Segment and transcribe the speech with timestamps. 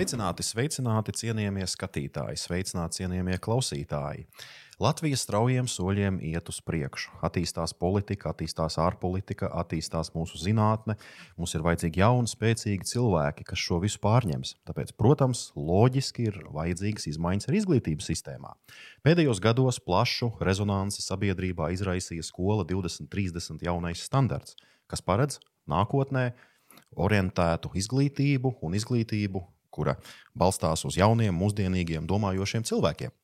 [0.00, 4.22] Sveicināti, sveicināti, cienījamie skatītāji, sveicināti, cienījamie klausītāji.
[4.80, 7.18] Latvija straujiem soļiem iet uz priekšu.
[7.20, 10.96] Attīstās politika, attīstās ārpolitika, attīstās mūsu zinātne.
[11.36, 14.54] Mums ir vajadzīgi jauni, spēcīgi cilvēki, kas šo visu pārņems.
[14.72, 18.56] Tāpēc, protams, loģiski ir vajadzīgas izmaiņas arī izglītības sistēmā.
[19.04, 24.56] Pēdējos gados plašu rezonanci sabiedrībā izraisīja skola 2030 jaunais standarts,
[24.88, 26.30] kas paredz nākotnē
[26.96, 29.44] orientētu izglītību un izglītību,
[29.80, 29.96] kura
[30.36, 33.16] balstās uz jauniem, mūsdienīgiem, domājošiem cilvēkiem.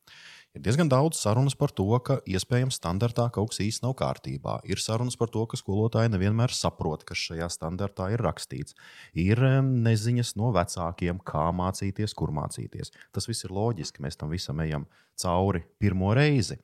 [0.57, 4.55] Ir diezgan daudz sarunas par to, ka iespējams standartā kaut kas īsti nav kārtībā.
[4.65, 8.73] Ir sarunas par to, ka skolotāji nevienmēr saprot, kas šajā standartā ir rakstīts.
[9.13, 12.89] Ir neziņas no vecākiem, kā mācīties, kur mācīties.
[13.13, 14.87] Tas viss ir loģiski, mēs tam visam ejam
[15.21, 16.57] cauri pirmo reizi.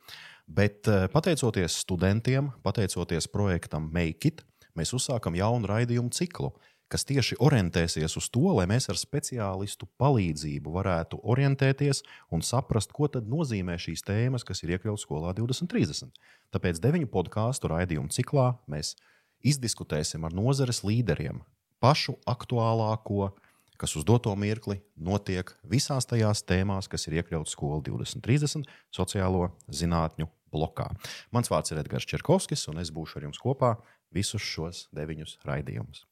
[0.49, 4.41] Bet eh, pateicoties studentiem, pateicoties projektam Make It,
[4.73, 6.49] mēs uzsākam jaunu raidījumu ciklu
[6.93, 13.09] kas tieši orientēsies uz to, lai mēs ar speciālistu palīdzību varētu orientēties un saprast, ko
[13.09, 16.13] tad nozīmē šīs tēmas, kas ir iekļautas skolā 2030.
[16.53, 18.93] Tāpēc deviņu podkāstu raidījumu ciklā mēs
[19.41, 21.41] izdiskutēsim ar nozares līderiem
[21.83, 23.33] pašu aktuālāko,
[23.81, 30.29] kas uz doto mirkli notiek visās tajās tēmās, kas ir iekļautas skola 2030 sociālo zinātņu
[30.53, 30.91] blokā.
[31.33, 33.73] Mans vārds ir Edgars Čerkovskis, un es būšu ar jums kopā
[34.13, 36.05] visus šos deviņus raidījumus.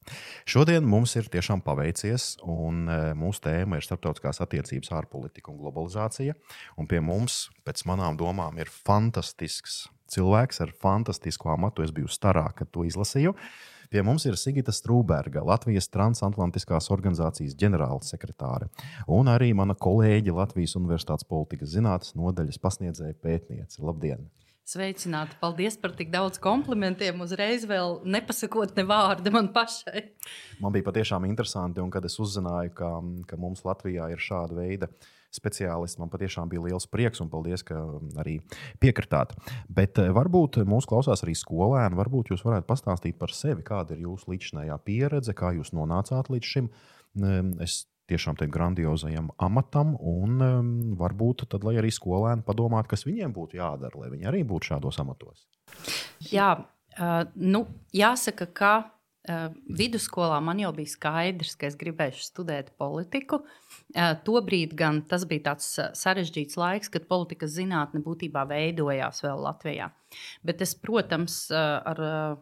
[0.48, 6.36] Šodien mums ir tiešām paveicies, un e, mūsu tēma ir starptautiskās attiecības, ārpolitika un globalizācija.
[6.78, 11.84] Un pie mums, pēc manām domām, ir fantastisks cilvēks ar fantastisku amatu.
[11.84, 13.34] Es biju starā, kad to izlasīju.
[13.92, 18.70] Pie mums ir Sigita Strūberga, Latvijas transatlantiskās organizācijas ģenerālsekretāre,
[19.12, 23.84] un arī mana kolēģe Latvijas Universitātes politikas zinātnes nodaļas pasniedzēja pētniece.
[23.84, 24.30] Labdien!
[24.72, 25.36] Sveicināti!
[25.36, 27.18] Paldies par tik daudz komplimentiem.
[27.20, 30.06] Uzreiz vēl nepasakot ne vārdu man pašai.
[30.64, 32.92] Man bija patiešām interesanti, un kad es uzzināju, ka,
[33.28, 34.88] ka mums Latvijā ir šāda veida
[35.32, 37.82] speciālisti, man patiešām bija liels prieks un paldies, ka
[38.22, 38.38] arī
[38.80, 39.34] piekritāt.
[39.68, 41.98] Bet eh, varbūt mūsu klausās arī skolēni.
[41.98, 46.54] Varbūt jūs varētu pastāstīt par sevi, kāda ir jūsu līdzinājā pieredze, kā jūs nonācāt līdz
[46.54, 46.72] šim.
[47.60, 53.34] Es tiešām tam grandiozajam amatam, un um, varbūt tad, lai arī skolēni padomātu, kas viņiem
[53.36, 55.46] būtu jādara, lai viņi arī būtu šādos amatos.
[56.32, 56.50] Jā,
[56.98, 57.64] uh, nu,
[57.96, 59.48] jāsaka, ka uh,
[59.78, 63.42] vidusskolā man jau bija skaidrs, ka es gribēšu studēt politiku.
[63.94, 69.92] Uh, Tobrīd gan tas bija tāds sarežģīts laiks, kad politikas zinātne būtībā veidojās vēl Latvijā.
[70.44, 72.40] Bet es, protams, uh, ar uh,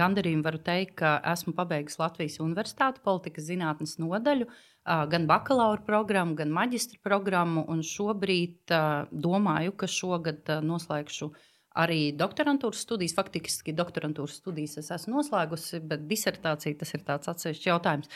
[0.00, 4.48] gandarījumu varu teikt, ka esmu pabeigusi Latvijas Universitātes politikas zinātnes nodaļu,
[4.84, 7.66] gan bakalaura programmu, gan maģistra programmu.
[7.84, 8.72] Šobrīd
[9.12, 11.30] domāju, ka šogad noslēgšu
[11.78, 13.14] arī doktorantūras studijas.
[13.14, 18.10] Faktiski doktorantūras studijas es esmu noslēgusi, bet disertācija tas ir tāds atsevišķs jautājums.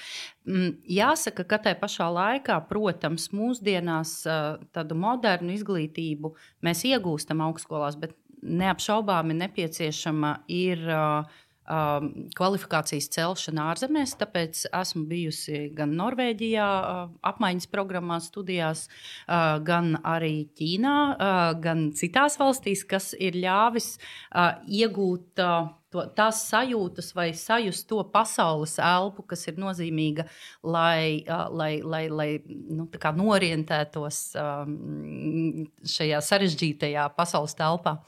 [0.49, 4.17] Mm, jāsaka, ka tajā pašā laikā, protams, mūsdienās
[4.75, 6.35] tādu modernu izglītību
[6.67, 11.39] mēs iegūstam augstskolās, bet neapšaubāmi nepieciešama ir uh,
[11.69, 14.17] um, kvalifikācijas celšana ārzemēs.
[14.21, 21.89] Tāpēc esmu bijusi gan Norvēģijā, uh, apmaiņas programmā, studijās, uh, gan arī Ķīnā, uh, gan
[21.97, 25.41] citās valstīs, kas ir ļāvis uh, iegūt.
[25.41, 30.27] Uh, to, tās sajūtas vai sajust to pasaules elpu, kas ir nozīmīga,
[30.67, 32.89] lai, uh, lai, lai, lai nu,
[33.21, 37.99] norientētos um, šajā sarežģītajā pasaules telpā.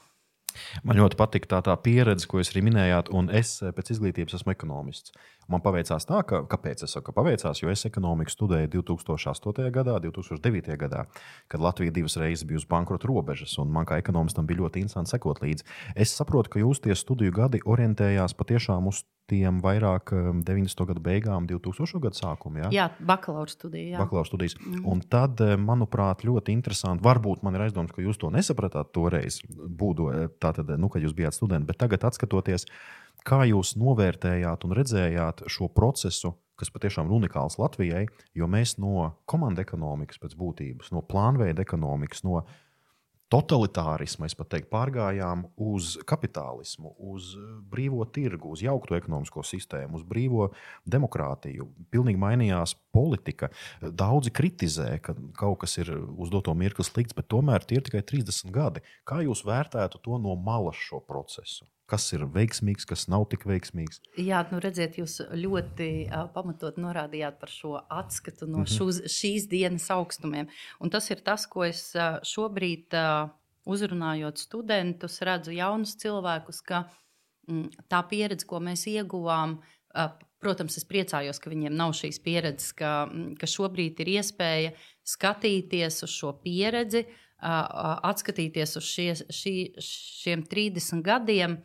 [0.87, 4.37] Man ļoti patīk tā, tā pieredze, ko jūs arī minējāt, un es eh, pēc izglītības
[4.39, 5.15] esmu ekonomists.
[5.47, 9.69] Man paveicās tā, ka, kāpēc es saku, paveicās, jo es ekonomiku studēju 2008.
[9.75, 10.75] gadā, 2009.
[10.79, 11.05] gadā,
[11.47, 15.15] kad Latvija divas reizes bija uz bankrota robežas, un man kā ekonomistam bija ļoti interesanti
[15.15, 15.67] sekot līdzi.
[15.95, 20.83] Es saprotu, ka jūs tie studiju gadi orientējās patiešām uz tiem vairāk 90.
[20.83, 22.01] Um, gadu beigām, 2000.
[22.03, 22.63] gadu sākumu.
[22.63, 22.69] Ja?
[22.73, 23.97] Jā, bakalaura studija.
[23.99, 24.55] Bakalaura studijas.
[24.61, 24.85] Mm.
[24.87, 27.03] Un tad, eh, manuprāt, ļoti interesanti.
[27.05, 31.17] Varbūt man ir aizdoms, ka jūs to nesapratāt toreiz, būdo, eh, tātad, nu, kad jūs
[31.17, 32.65] bijāt studenti, bet tagad, skatoties,
[33.27, 38.05] Kā jūs novērtējāt un redzējāt šo procesu, kas patiešām ir unikāls Latvijai,
[38.37, 42.45] jo mēs no komandas ekonomikas pēc būtības, no plānveida ekonomikas, no
[43.33, 47.33] totalitārisma, es pat teiktu, pārgājām uz kapitālismu, uz
[47.71, 50.49] brīvo tirgu, uz jaukto ekonomisko sistēmu, uz brīvo
[50.87, 51.67] demokrātiju.
[51.93, 53.51] Pilnīgi mainījās politika.
[53.81, 58.03] Daudzi kritizē, ka kaut kas ir uz doto mirkli slikts, bet tomēr tie ir tikai
[58.07, 58.85] 30 gadi.
[59.07, 61.67] Kā jūs vērtētu to no malas šo procesu?
[61.87, 64.01] Kas ir veiksmīgs, kas nav tik veiksmīgs.
[64.19, 68.75] Jā, nu redziet, jūs ļoti uh, pamatot norādījāt par šo atskatu no mm -hmm.
[68.75, 70.49] šūs, šīs dienas augstumiem.
[70.79, 73.31] Un tas ir tas, ko es uh, šobrīd, uh,
[73.67, 76.83] uzrunājot studentus, redzu jaunus cilvēkus, ka
[77.47, 82.73] mm, tā pieredze, ko mēs ieguvām, uh, Protams, es priecājos, ka viņiem nav šīs pieredzes,
[82.77, 84.73] ka, ka šobrīd ir iespēja
[85.07, 87.07] skatīties uz šo pieredzi,
[87.41, 91.57] atskatīties uz šie, šī, šiem 30 gadiem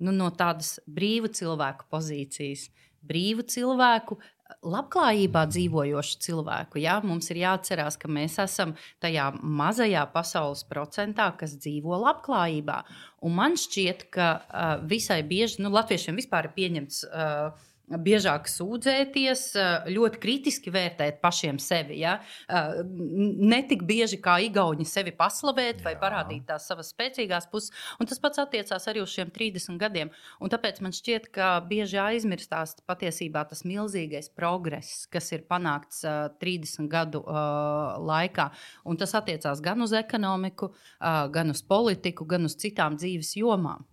[0.00, 2.68] nu, no tādas brīvu cilvēku pozīcijas.
[3.06, 4.18] Brīvu cilvēku,
[4.66, 6.80] labklājībā dzīvojošu cilvēku.
[6.82, 12.80] Jā, mums ir jāatcerās, ka mēs esam tajā mazajā pasaules procentā, kas dzīvo labklājībā.
[13.24, 17.02] Un man šķiet, ka uh, visai bieži nu, latviešiem vispār ir pieņemts.
[17.08, 19.40] Uh, biežāk sūdzēties,
[19.90, 21.98] ļoti kritiski vērtēt pašiem sevi.
[22.04, 22.18] Ja?
[22.50, 26.00] Ne tik bieži kā Igauni sevi paslavēt vai Jā.
[26.02, 27.74] parādīt tās savas spēcīgās puses.
[27.98, 30.12] Un tas pats attiecās arī uz šiem 30 gadiem.
[30.40, 36.90] Un tāpēc man šķiet, ka bieži aizmirstās patiesībā tas milzīgais progress, kas ir panākts 30
[36.90, 38.50] gadu laikā.
[38.86, 40.70] Un tas attiecās gan uz ekonomiku,
[41.00, 43.86] gan uz politiku, gan uz citām dzīves jomām.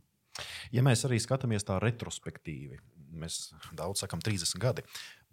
[0.69, 2.77] Ja mēs arī skatāmies tā retrospektīvi,
[3.21, 3.39] mēs
[3.77, 4.85] daudz sakām 30 gadi.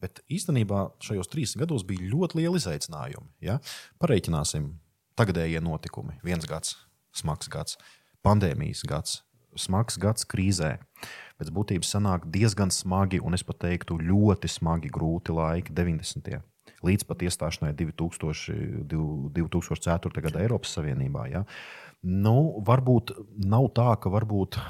[0.03, 3.31] Bet īstenībā šajos 30 gados bija ļoti lieli izaicinājumi.
[3.47, 3.61] Ja?
[4.03, 4.73] Pareiķināsim,
[5.19, 6.19] tagadējie notikumi.
[6.27, 6.77] Viens gads,
[7.17, 7.79] smags gads,
[8.27, 9.23] pandēmijas gads,
[9.57, 10.77] smags gads krīzē.
[11.39, 16.43] Pēc būtības sanāk diezgan smagi, un es pat teiktu, ļoti smagi, grūti laiki 90.
[16.85, 20.25] līdz pat iestāšanai 2000, 2004.
[20.27, 21.27] gada Eiropas Savienībā.
[21.33, 21.45] Ja?
[22.05, 23.15] Nu, varbūt
[23.49, 24.13] nav tā, ka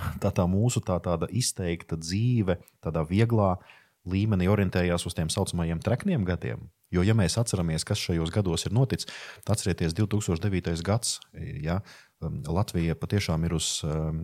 [0.23, 3.57] tā, tā mūsu tā, tāda izteikta dzīve, tādā vieglā
[4.05, 6.69] līmenī orientējās uz tiem saucamajiem trekniem gadiem.
[6.95, 9.09] Jo, ja mēs atceramies, kas šajos gados ir noticis,
[9.43, 10.83] tad atcerieties, 2009.
[10.87, 11.17] gads,
[11.65, 11.81] ja,
[12.23, 14.21] um, Latvija patiešām ir uz um,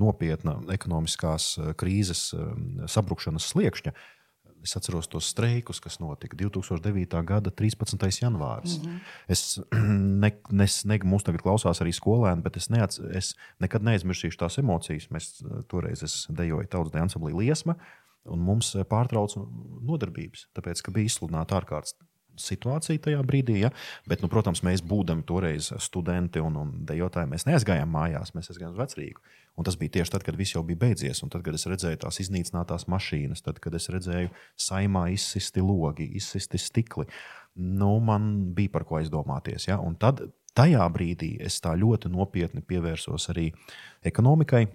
[0.00, 3.94] nopietna ekonomiskās uh, krīzes um, sabrukšanas sliekšņa
[4.64, 7.22] es atceros tos streikus, kas notika 2009.
[7.26, 8.08] gada 13.
[8.22, 8.78] janvāris.
[8.78, 8.98] Mm -hmm.
[9.28, 9.60] Es,
[10.22, 10.32] ne,
[10.84, 15.10] ne, mums tagad klausās arī skolēni, bet es, neats, es nekad neaizmirsīšu tās emocijas.
[15.10, 17.76] Mēs eh, toreiz dejoju tautas dēļa ansamblī liesma,
[18.24, 19.40] un mums eh, pārtrauca
[19.82, 21.94] nodarbības, tāpēc, ka bija izsludināta ārkārtas
[22.42, 23.58] situācija tajā brīdī.
[23.64, 23.72] Ja?
[24.08, 28.74] Bet, nu, protams, mēs būdami toreiz studenti un, un dejotāji, mēs neaizgājām mājās, mēs aizgājām
[28.74, 29.22] uz vecrīgu.
[29.58, 31.98] Un tas bija tieši tad, kad viss jau bija beidzies, un tad, kad es redzēju
[32.04, 34.30] tās iznīcinātās mašīnas, tad, kad es redzēju
[34.68, 37.08] saimā izsisti logi, izsisti stikli.
[37.58, 39.66] Nu, man bija par ko aizdomāties.
[39.66, 39.80] Ja?
[39.82, 40.22] Un tad,
[40.58, 43.48] tajā brīdī, es tā ļoti nopietni pievērsos arī
[44.06, 44.68] ekonomikai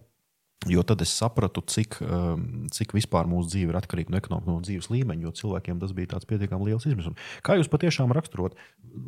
[0.69, 4.63] Jo tad es sapratu, cik, um, cik vispār mūsu dzīve ir atkarīga no ekonomikas, no
[4.63, 7.19] dzīves līmeņa, jo cilvēkiem tas bija tāds pietiekami liels izmisums.
[7.43, 8.55] Kā jūs patiešām raksturot,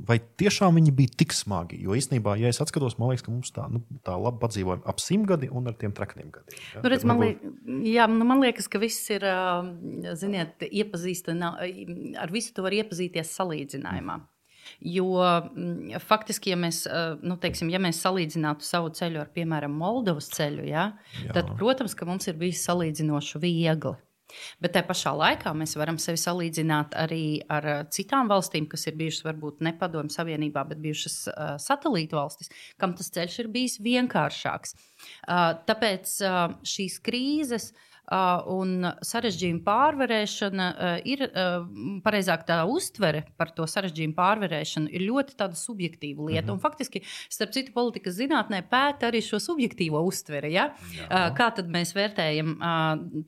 [0.09, 1.79] vai tiešām viņi bija tik smagi?
[1.85, 5.01] Jo īstenībā, ja es atskatos, man liekas, ka mums tā, nu, tā labi padzīvojam ap
[5.03, 6.59] simt gadi un ar tiem trakniem gadiem.
[6.75, 6.83] Ja?
[6.83, 7.43] Nu, redz, man, liek,
[7.87, 9.73] jā, nu, man liekas, ka viss ir, um,
[10.19, 14.19] ziniet, iepazīstams, ar visu to var iepazīties salīdzinājumā.
[14.19, 14.31] Mm.
[14.79, 19.75] Jo mm, faktiski, ja mēs, eh, nu, teiksim, ja mēs salīdzinātu savu ceļu ar, piemēram,
[19.81, 20.89] Moldovas ceļu, ja,
[21.23, 21.35] Jā.
[21.37, 23.95] tad, protams, ka mums ir bijis salīdzinoši viegli.
[24.59, 28.97] Bet tajā pašā laikā mēs varam sevi salīdzināt arī ar eh, citām valstīm, kas ir
[28.99, 32.51] bijušas varbūt ne padomju savienībā, bet bijušas uh, satelītu valstis,
[32.81, 34.75] kam tas ceļš ir bijis vienkāršāks.
[34.75, 37.91] Uh, tāpēc uh, šīs krīzes uh,
[38.51, 40.67] un sarežģījuma pārvarēšana
[41.09, 41.23] ir,
[42.05, 46.47] pareizāk tā uztvere par to sarežģījumu pārvarēšanu ir ļoti tāda subjektīva lieta.
[46.47, 46.53] -hmm.
[46.53, 50.53] Un faktiski, starp citu, politikas zinātnē pēta arī šo subjektīvo uztveri.
[50.53, 50.69] Ja?
[50.93, 51.33] Jā.
[51.37, 52.55] Kā tad mēs vērtējam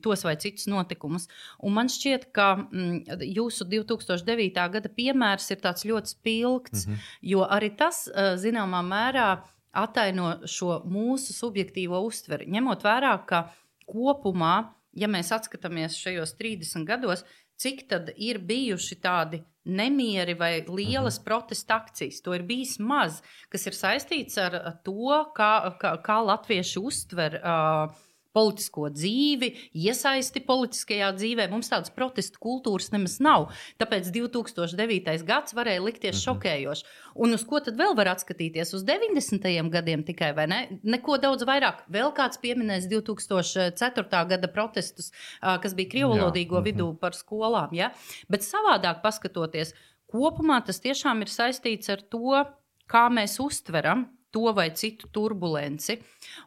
[0.02, 1.28] tos vai citus notikumus?
[1.58, 3.04] Un man šķiet, ka mm,
[3.34, 4.68] jūsu 2009.
[4.70, 6.96] gada piemērs ir tāds ļoti spilgts, -hmm.
[7.22, 9.42] jo arī tas zināmā mērā
[9.72, 13.48] ataino šo mūsu subjektīvo uztveri, ņemot vērā, ka
[13.88, 17.24] kopumā, ja mēs atskatāmies šajos 30 gados,
[17.58, 21.24] cik tad ir bijuši tādi nemieri vai lielas mhm.
[21.26, 22.22] protesta akcijas.
[22.24, 27.40] To ir bijis maz, kas ir saistīts ar to, kā, kā, kā latvieši uztver.
[27.42, 28.04] Uh,
[28.36, 31.48] politisko dzīvi, iesaisti politiskajā dzīvē.
[31.52, 33.48] Mums tādas protestu kultūras nemaz nav.
[33.80, 35.24] Tāpēc 2009.
[35.28, 36.24] gads varēja likties -hmm.
[36.26, 36.84] šokējošs.
[37.14, 38.74] Un uz ko tad vēl var atskatīties?
[38.74, 39.70] Uz 90.
[39.70, 40.60] gadiem tikai, vai ne?
[40.82, 41.84] Neko daudz vairāk.
[41.90, 44.26] Vēl kāds pieminēs 2004.
[44.28, 46.68] gada protestus, kas bija krievalodīgo -hmm.
[46.68, 47.72] vidū par skolām.
[47.72, 47.92] Ja?
[48.28, 49.74] Bet savādāk paskatoties,
[50.06, 52.44] kopumā tas tiešām ir saistīts ar to,
[52.88, 55.98] kā mēs uztveram to vai citu turbulenci.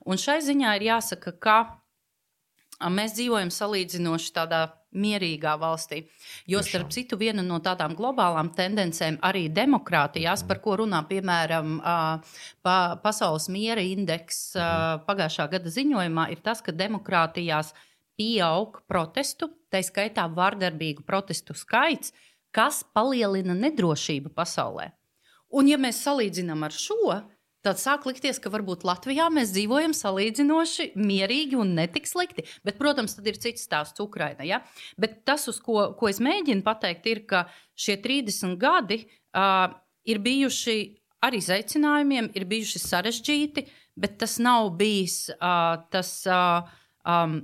[0.05, 1.57] Un šai ziņā ir jāsaka, ka
[2.89, 4.61] mēs dzīvojam salīdzinoši tādā
[4.91, 6.01] mierīgā valstī.
[6.49, 11.77] Jo, starp citu, viena no tādām globālām tendencēm arī demokrātijās, par ko runā piemēram
[12.65, 15.05] pa, Pasaules miera indeks mhm.
[15.07, 17.73] pagājušā gada ziņojumā, ir tas, ka demokrātijās
[18.19, 22.11] pieaug protestu, tā skaitā vardarbīgu protestu skaits,
[22.51, 24.91] kas palielina nedrošību pasaulē.
[25.55, 27.15] Un, ja mēs salīdzinām ar šo,
[27.61, 32.47] Tad sāk likties, ka varbūt Latvijā mēs dzīvojam salīdzinoši mierīgi un netik slikti.
[32.65, 34.41] Bet, protams, tad ir cits stāsts Ukraina.
[34.47, 34.63] Ja?
[34.97, 37.43] Bet tas, uz ko, ko es mēģinu pateikt, ir, ka
[37.77, 39.69] šie 30 gadi uh,
[40.09, 40.77] ir bijuši
[41.21, 43.67] ar izaicinājumiem, ir bijuši sarežģīti,
[44.01, 46.65] bet tas nav bijis uh, tas uh,
[47.05, 47.43] um,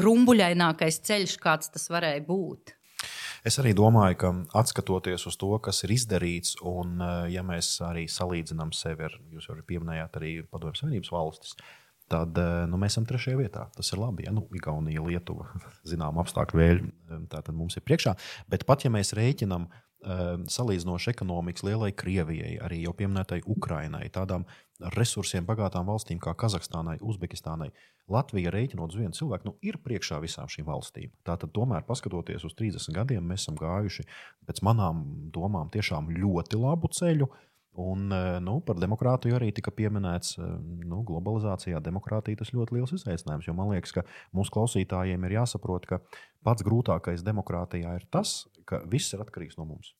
[0.00, 2.77] grumbuļainākais ceļš, kāds tas varēja būt.
[3.46, 4.30] Es arī domāju, ka
[4.60, 9.50] atskatoties uz to, kas ir izdarīts, un eh, ja mēs arī salīdzinām sevi ar, jūs
[9.50, 11.56] jau pieminējāt, arī Padomju Savienības valstis,
[12.10, 13.66] tad eh, nu, mēs esam trešajā vietā.
[13.76, 14.26] Tas ir labi.
[14.26, 14.34] Ja?
[14.34, 15.50] Nu, Igaunija, Lietuva,
[15.90, 18.16] zinām, apstākļu vēļi, eh, tā tad mums ir priekšā.
[18.50, 24.44] Bet pat ja mēs rēķinām salīdzinoši ekonomikas lielai Krievijai, arī jau pieminētai Ukrainai, tādām
[24.94, 27.72] resursiem bagātām valstīm kā Kazahstānai, Uzbekistānai,
[28.12, 31.12] Latvija rēķinot uz vienu cilvēku, nu, ir priekšā visām šīm valstīm.
[31.26, 34.06] Tātad, tomēr, paskatoties uz 30 gadiem, mēs esam gājuši
[34.48, 37.28] pēc manām domām tiešām ļoti labu ceļu.
[37.78, 40.54] Un eh, nu, par demokrātiju arī tika pieminēts, eh,
[40.88, 43.46] nu, globalizācijā demokrātija tas ļoti liels izaicinājums.
[43.46, 44.02] Jo man liekas, ka
[44.34, 46.00] mūsu klausītājiem ir jāsaprot, ka
[46.42, 49.94] pats grūtākais demokrātijā ir tas, ka viss ir atkarīgs no mums.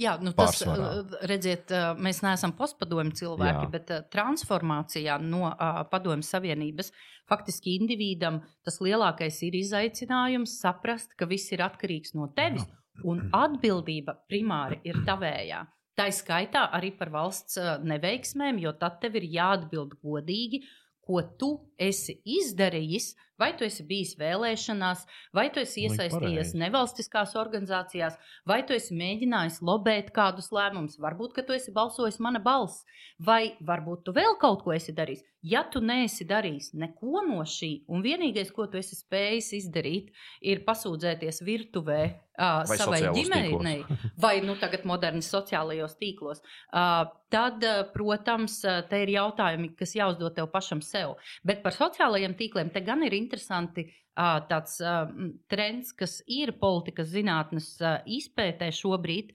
[0.00, 1.18] Jā, nu tas, Pārsvarā.
[1.28, 3.70] redziet, mēs neesam postpadomju cilvēki, Jā.
[3.74, 6.88] bet transformācijā no uh, padomju savienības
[7.28, 12.64] faktiski individam tas lielākais ir izaicinājums saprast, ka viss ir atkarīgs no tevis,
[13.04, 15.62] un atbildība primāri ir tavējā.
[15.92, 20.62] Tā ir skaitā arī par valsts neveiksmēm, jo tad tev ir jāatbild godīgi,
[21.04, 21.52] ko tu
[21.88, 23.12] esi izdarījis,
[23.42, 25.00] Vai tu esi bijis vēlēšanās,
[25.34, 31.56] vai tu esi iesaistījies nevalstiskās organizācijās, vai tu esi mēģinājis lobēt kādus lēmumus, varbūt tu
[31.56, 32.84] esi balsojis mana balss,
[33.18, 35.24] vai varbūt tu vēl kaut ko esi darījis.
[35.42, 40.62] Ja tu neesi darījis neko no šī, un vienīgais, ko tu esi spējis izdarīt, ir
[40.68, 43.80] pasūdzēties virtuvē uh, vai savai ģimenei,
[44.24, 50.46] vai nu tagad moderni sociālajos tīklos, uh, tad, protams, te ir jautājumi, kas jāuzdod tev
[50.52, 51.16] pašam sev.
[51.42, 54.76] Bet par sociālajiem tīkliem te gan ir interesanti tāds
[55.48, 59.30] trends, kas ir politikas zinātnes izpētē šobrīd,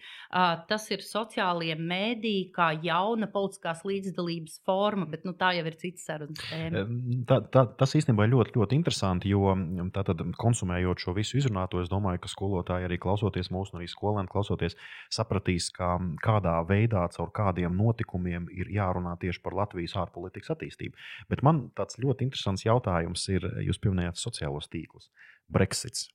[0.69, 6.05] tas ir sociālie mēdīji kā jauna politiskās līdzdalības forma, bet nu, tā jau ir cits
[6.05, 6.83] sarunas tēma.
[7.29, 9.55] Tā, tā, tas īstenībā ir ļoti, ļoti interesanti, jo
[9.95, 14.77] tātad, konsumējot šo visu izrunāto, es domāju, ka skolotāji arī klausoties mūsu, arī skolēni klausoties,
[15.09, 21.01] sapratīs, ka kādā veidā, caur kādiem notikumiem ir jārunā tieši par Latvijas ārpolitikas attīstību.
[21.33, 25.09] Bet man tāds ļoti interesants jautājums ir, jūs pieminējāt sociālos tīklus.
[25.51, 26.07] Brexits.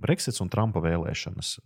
[0.00, 1.56] Brexits un Trumpa vēlēšanas.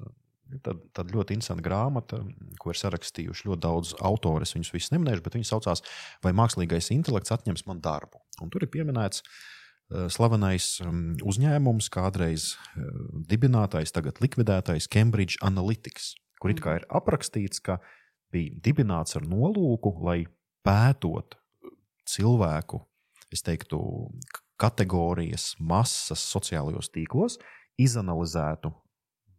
[0.65, 2.23] Tad, tad ļoti interesanta grāmata,
[2.61, 4.47] ko ir sarakstījuši ļoti daudz autoru.
[4.47, 5.85] Es viņus visus neminēšu, bet viņi saucās
[6.25, 8.23] Vai mākslīgais intelekts atņems man darbu.
[8.41, 12.89] Un tur ir pieminēts uh, slavenais um, uzņēmums, kādreiz uh,
[13.29, 17.81] dibinātais, tagad likvidētais Cambridge Analytics, kur it kā ir aprakstīts, ka
[18.33, 20.23] bija dibināts ar nolūku, lai
[20.65, 21.37] pētot
[22.09, 22.83] cilvēku,
[23.33, 23.79] es teiktu,
[24.59, 27.39] kategorijas, masas sociālajos tīklos,
[27.79, 28.73] izanalizētu,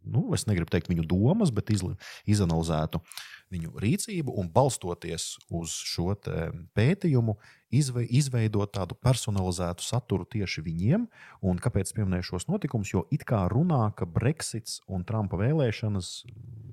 [0.04, 1.96] nu, es negribu teikt viņu domas, bet izli,
[2.30, 3.02] izanalizētu
[3.50, 6.14] viņu rīcību un balstoties uz šo
[6.76, 7.34] pētījumu,
[7.74, 11.06] izve, izveidot tādu personalizētu saturu tieši viņiem.
[11.46, 12.92] Un kāpēc pieminēju šos notikumus?
[12.94, 16.12] Jo it kā runā, ka Brexits un Trumpa vēlēšanas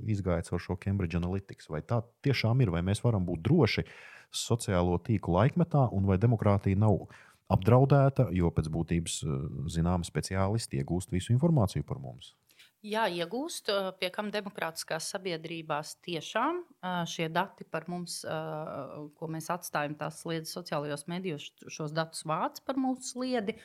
[0.08, 1.72] izgāja caur šo Cambridge Analytics.
[1.74, 3.88] Vai tā tiešām ir, vai mēs varam būt droši
[4.34, 7.08] sociālo tīklu laikmetā, un vai demokrātija nav
[7.52, 9.22] apdraudēta, jo pēc būtības
[9.72, 12.34] zināmi speciālisti iegūst visu informāciju par mums.
[12.88, 18.20] Jā, iegūst, eh, pie kam demokrātiskās sabiedrībās tiešām eh, šie dati par mums,
[19.18, 23.58] ko mēs atstājam tās sliedas sociālajos medijos, šos datus vāc par mūsu sliedi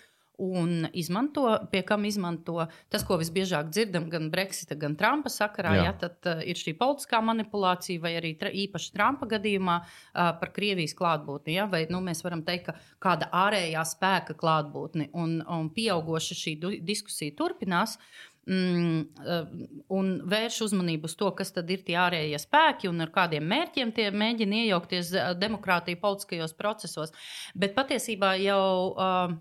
[0.42, 5.74] un izmanto, pie kam izmanto tas, ko visbiežāk dzirdam, gan Brexita, gan Trumpa sakarā.
[5.76, 5.84] Jā.
[5.86, 10.52] Ja, tad uh, ir šī politiskā manipulācija, vai arī tra, īpaši Trumpa gadījumā uh, par
[10.56, 11.56] Krievijas klātbūtni.
[11.58, 16.56] Ja, vai nu, mēs varam teikt, ka kāda ārējā spēka klātbūtne un, un pieaugoša šī
[16.80, 17.98] diskusija turpinās.
[17.98, 23.46] Mm, un vērš uzmanību uz to, kas tad ir tie ārējie spēki un ar kādiem
[23.46, 27.14] mērķiem tie mēģina iejaukties demokrātija politiskajos procesos.
[27.54, 29.36] Bet patiesībā jau uh,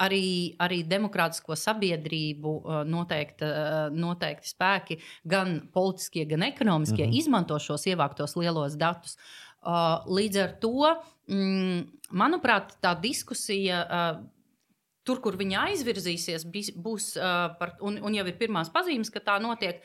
[0.00, 2.54] arī, arī demokrātisko sabiedrību
[2.88, 3.52] noteikti,
[3.96, 7.22] noteikti spēki, gan politiskie, gan ekonomiskie, mm -hmm.
[7.22, 9.16] izmanto šos ievāktos lielos datus.
[10.06, 10.96] Līdz ar to,
[11.28, 11.80] mm,
[12.12, 13.86] manuprāt, tā diskusija.
[15.10, 16.44] Tur, kur viņa aizvirzīsies,
[16.78, 17.16] būs,
[17.58, 19.82] par, un, un jau ir pirmās pazīmes, ka tā notiek,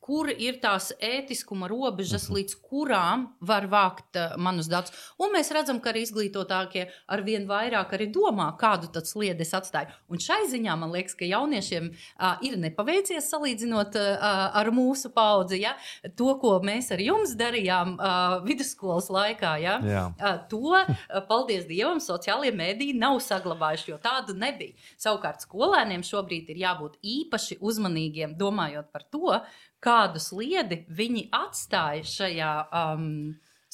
[0.00, 2.36] kur ir tās ētiskuma robežas, uh -huh.
[2.38, 4.92] līdz kurām var vākt uh, manus datus.
[5.18, 9.52] Un mēs redzam, ka arī izglītotākie ar vien vairāk arī domā, kādu tad sliedi es
[9.54, 9.88] atstāju.
[10.08, 15.60] Un šai ziņā man liekas, ka jauniešiem uh, ir nepaveicies salīdzinot uh, ar mūsu paudzi.
[15.60, 15.76] Ja?
[16.16, 19.76] To, ko mēs ar jums darījām uh, vidusskolas laikā, ja?
[20.20, 24.72] uh, to, uh, paldies Dievam, sociālajie mēdīji nav saglabājuši, jo tādu nebija.
[24.96, 29.40] Savukārt skolēniem šobrīd ir jābūt īpaši uzmanīgiem, domājot par to,
[29.82, 33.10] kādu sliedi viņi atstāja šajā um,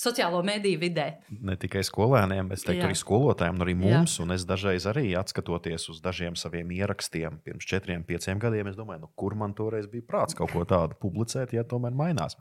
[0.03, 1.07] sociālo mediju vidē.
[1.45, 4.17] Ne tikai skolēniem, bet arī skolotājiem, arī mums.
[4.17, 4.25] Jā.
[4.25, 9.05] Un es dažreiz arī skatoties uz dažiem saviem ierakstiem pirms četriem, pieciem gadiem, es domāju,
[9.05, 12.39] nu, kur man toreiz bija prāts kaut ko tādu publicēt, ja tomēr mainās.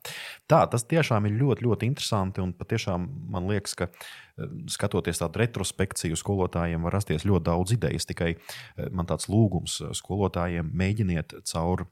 [0.50, 2.44] Tā, tas tiešām ir ļoti, ļoti interesanti.
[2.44, 8.10] Un patiešām man liekas, ka eh, skatoties tādu retrospekciju, skolotājiem var rasties ļoti daudz idejas.
[8.10, 11.90] Tikai eh, man tāds lūgums eh, skolotājiem mēģiniet caur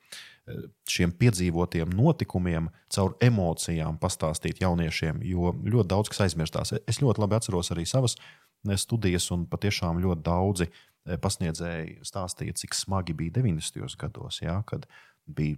[0.90, 6.74] šiem piedzīvotiem notikumiem, caur emocijām pastāstīt jauniešiem, jo ļoti daudz kas aizmirstās.
[6.90, 12.58] Es ļoti labi atceros arī savas eh, studijas, un patiešām ļoti daudzi eh, pasniedzēji stāstīja,
[12.62, 13.98] cik smagi bija 90.
[14.00, 14.88] gados, ja, kad
[15.36, 15.58] bija,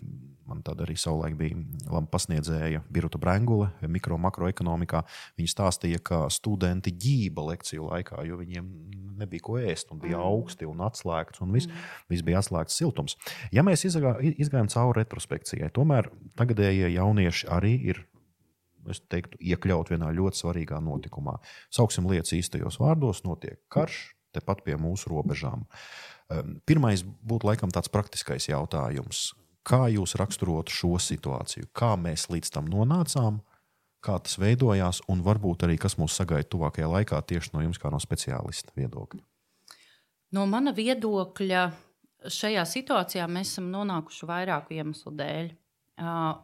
[0.49, 5.03] man tāda arī savulaik bija laba pasniedzēja Birta Brangule, mikro un makroekonomikā.
[5.39, 8.69] Viņa stāstīja, ka studenti ģība lekciju laikā, jo viņiem
[9.21, 10.27] nebija ko ēst, un bija mm.
[10.27, 11.89] augsti un atslēgts, un viss, mm.
[12.11, 13.17] viss bija atslēgts siltums.
[13.53, 16.09] Ja mēs izgājām cauri retrospekcijai, tomēr
[16.39, 18.05] tagadējie jaunieši arī ir
[18.89, 21.35] es teiktu, iekļaut vienā ļoti svarīgā notikumā.
[21.73, 25.67] Sauksim lietas īstajos vārdos, notiek karš tepat pie mūsu robežām.
[26.31, 29.31] Ehm, pirmais būtu laikam tāds praktiskais jautājums.
[29.67, 31.69] Kā jūs raksturotu šo situāciju?
[31.77, 33.41] Kā mēs līdz tam nonācām,
[34.01, 37.91] kā tas veidojās, un varbūt arī kas mūs sagaida tuvākajā laikā tieši no jums, kā
[37.93, 39.21] no speciālista viedokļa?
[40.33, 41.63] No mana viedokļa
[42.31, 45.51] šajā situācijā mēs esam nonākuši vairāku iemeslu dēļ.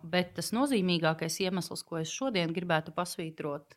[0.06, 3.74] Bet tas nozīmīgākais iemesls, ko es šodien gribētu pasvītrot,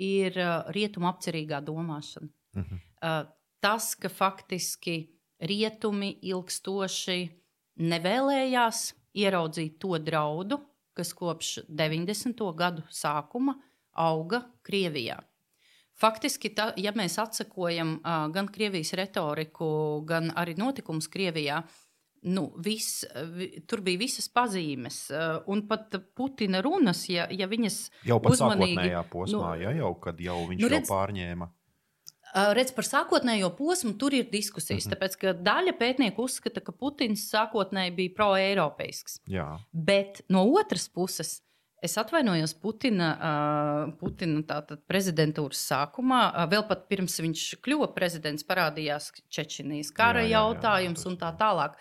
[0.00, 0.38] ir
[0.72, 2.30] rietumu apcerīgā domāšana.
[2.56, 2.78] Uh -huh.
[3.02, 3.26] uh,
[3.60, 7.18] tas, ka faktiski rietumi ilgstoši
[7.78, 8.82] nevēlējās
[9.18, 10.60] ieraudzīt to draudu,
[10.98, 12.44] kas kopš 90.
[12.58, 13.56] gadu sākuma
[13.98, 15.18] auga Krievijā.
[15.98, 19.68] Faktiski, ta, ja mēs atsakojam uh, gan Krievijas retoriku,
[20.06, 21.58] gan arī notikumus Krievijā,
[22.30, 23.02] nu, vis,
[23.34, 25.00] vi, tur bija visas pazīmes.
[25.10, 29.74] Uh, un pat Putina runas, ja, ja viņas jau pat uzmanīgi, sākotnējā posmā, nu, ja,
[29.80, 31.50] jau, kad jau viņš nu, redz, jau pārņēma.
[32.34, 34.86] Redz, par sākotnējo posmu tur ir diskusijas.
[34.86, 34.96] Mm -hmm.
[34.96, 39.20] Tāpēc, ka daļa pētnieku uzskata, ka Putins sākotnēji bija pro-eiropeisks.
[39.72, 41.42] Bet no otras puses,
[41.82, 43.16] es atvainojos Putina,
[44.00, 46.48] Putina tātad, prezidentūras sākumā.
[46.50, 51.16] Vēl pat pirms viņš kļuva prezidents, parādījās Čečenijas kara jā, jā, jautājums jā, jā, un
[51.16, 51.78] tā tālāk.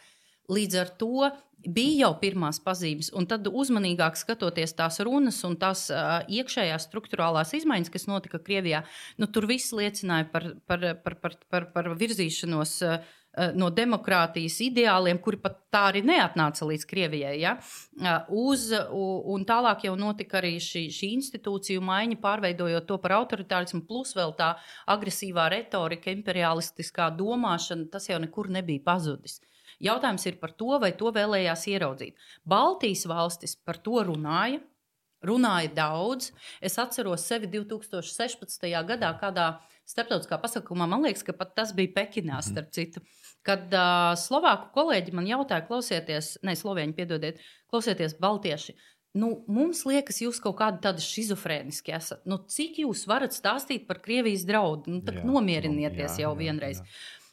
[0.47, 1.27] Līdz ar to
[1.67, 7.53] bija jau pirmās pazīmes, un tad uzmanīgāk skatoties tās runas un tās uh, iekšējās struktūrālās
[7.57, 8.83] izmaiņas, kas notika Krievijā,
[9.19, 12.81] nu, tur viss liecināja par, par, par, par, par, par virzīšanos.
[12.87, 13.15] Uh,
[13.53, 17.35] no demokrātijas ideāliem, kuri pat tā arī neatnāca līdz Krievijai.
[17.37, 17.51] Ja?
[18.33, 24.15] Uz, un tālāk jau notika arī šī, šī institūciju maiņa, pārveidojot to par autoritārismu, plus
[24.17, 24.55] vēl tā
[24.89, 29.37] agresīvā retorika, imperialistiskā domāšana, tas jau nekur nebija pazudis.
[29.37, 32.17] Uh, Jautājums ir par to, vai to vēlējās ieraudzīt.
[32.47, 34.63] Baltijas valstis par to runāja.
[35.25, 36.31] Runāja daudz.
[36.61, 38.67] Es atceros sevi 2016.
[38.85, 39.47] gadā, kādā
[39.87, 42.45] starptautiskā pasākumā, man liekas, ka pat tas bija Pekinā, mhm.
[42.51, 43.01] starp citu.
[43.47, 48.75] Kad uh, Slovāku kolēģi man jautāja, klausieties, ne Slovēņi, piedodiet, klausieties, Baltieši,
[49.17, 52.25] nu, mums liekas, jūs kaut kādi tādi schizofrēniski esat.
[52.29, 54.97] Nu, cik jūs varat stāstīt par Krievijas draudu?
[54.97, 56.83] Nu, jā, nomierinieties nu, jā, jau vienreiz.
[56.83, 57.26] Jā, jā.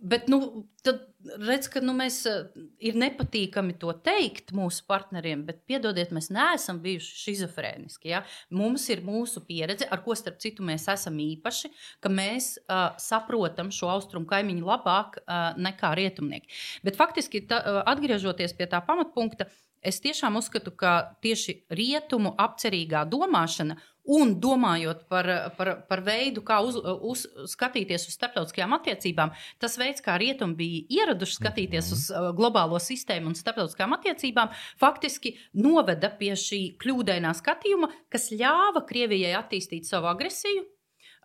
[0.00, 1.04] Bet nu, tad
[1.40, 2.44] redz, ka nu, mēs eh,
[2.88, 8.10] ir nepatīkami to teikt mūsu partneriem, bet piedodiet, mēs neesam bijuši schizofrēniski.
[8.12, 8.22] Ja?
[8.54, 11.72] Mums ir mūsu pieredze, ar ko starp citu mēs esam īpaši,
[12.04, 16.52] ka mēs uh, saprotam šo austrumu kaimiņu labāk uh, nekā rietumnieki.
[16.86, 19.48] Bet faktiski, ta, uh, atgriežoties pie tā pamatpunkta,
[19.82, 25.26] es tiešām uzskatu, ka tieši rietumu apcerīgā domāšana Un domājot par,
[25.58, 31.00] par, par veidu, kā uz, uz, skatīties uz starptautiskajām attiecībām, tas veids, kā rietumi bija
[31.00, 37.90] ieraduši skatīties uz uh, globālo sistēmu un starptautiskām attiecībām, faktiski noveda pie šī kļūdainā skatījuma,
[38.12, 40.62] kas ļāva Krievijai attīstīt savu agresiju.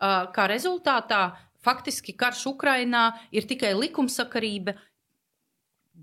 [0.02, 1.22] Uh, kā rezultātā
[1.62, 4.74] faktiski karš Ukrainā ir tikai likumsakarība,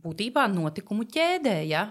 [0.04, 1.58] būtībā notikumu ķēdē.
[1.68, 1.90] Ja?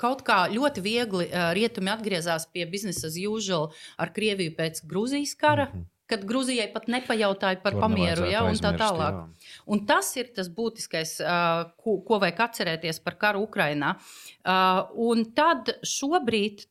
[0.00, 5.68] Kaut kā ļoti viegli rietumi atgriezās pie biznesa as usual ar Krieviju pēc Grūzijas kara.
[5.72, 5.94] Mm -hmm.
[6.08, 9.12] kad Grūzijai pat nepajautāja par pamieru, ja, un tā tālāk.
[9.12, 9.50] Jā.
[9.66, 11.20] Un tas ir tas būtiskais,
[11.76, 13.90] ko, ko vajag atcerēties par karu Ukrajinā.
[14.94, 16.64] Un tad šobrīd,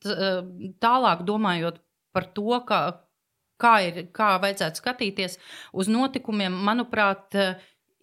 [0.79, 1.77] tālāk domājot
[2.11, 2.79] par to, ka,
[3.61, 5.37] kā, ir, kā vajadzētu skatīties
[5.73, 7.37] uz notikumiem, manuprāt,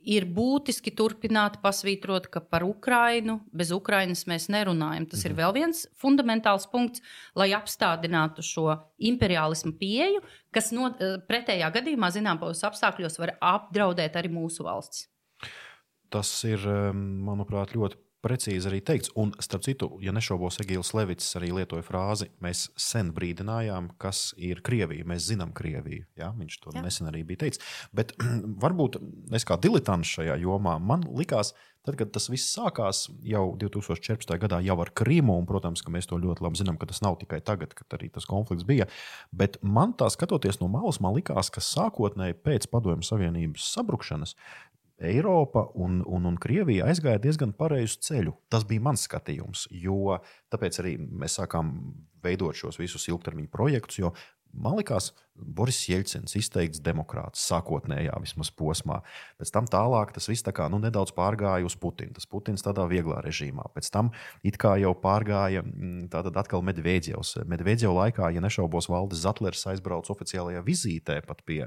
[0.04, 5.08] ir būtiski turpināt pasvītrot, ka par Ukrajinu bez Ukrainas mēs nerunājam.
[5.10, 5.30] Tas mhm.
[5.30, 7.02] ir vēl viens fundamentāls punkts,
[7.38, 10.22] lai apstādinātu šo imperialismu pieeju,
[10.54, 15.08] kas no, eh, pretējā gadījumā, zināmos apstākļos, var apdraudēt arī mūsu valsts.
[16.14, 16.62] Tas ir,
[16.94, 19.12] manuprāt, ļoti precīzi arī teikts.
[19.20, 24.62] Un, starp citu, ja nešaubos, Egīls Levits arī lietoja frāzi, mēs sen brīdinājām, kas ir
[24.64, 25.06] Krievija.
[25.08, 26.08] Mēs zinām Krieviju.
[26.20, 26.32] Ja?
[26.38, 26.84] Viņš to Jā.
[26.86, 27.62] nesen arī bija teicis.
[27.94, 28.16] Bet
[28.64, 28.98] varbūt
[29.36, 31.52] es kā diletants šajā jomā, man likās,
[31.84, 34.34] tad, kad tas viss sākās jau 2014.
[34.40, 37.18] gadā, jau ar Krīmu, un, protams, ka mēs to ļoti labi zinām, ka tas nav
[37.20, 38.88] tikai tagad, kad arī tas konflikts bija.
[39.36, 44.38] Bet man tā skatoties no malas, man likās, ka sākotnēji pēc Padomju Savienības sabrukšanas
[45.02, 48.36] Eiropa un, un, un Krievija aizgāja diezgan pareizu ceļu.
[48.52, 50.18] Tas bija mans skatījums, jo
[50.54, 51.74] tāpēc arī mēs sākām
[52.24, 54.00] veidot šos visus ilgtermiņa projektus.
[54.54, 59.00] Man liekas, Boris Jelcins izteikts demokrāts sākotnējā vismaz posmā.
[59.40, 62.14] Pēc tam tālāk tas viss tā kā, nu, nedaudz pārgāja uz Putinu.
[62.14, 63.66] Tas Putins tādā vieglā režīmā.
[63.74, 64.12] Pēc tam
[64.46, 67.34] it kā jau pārgāja mm, tātad atkal Medvedevs.
[67.50, 71.64] Medvedevs laikā, ja nešaubos, Valdis Zatlers aizbrauca oficiālajā vizītē pat pie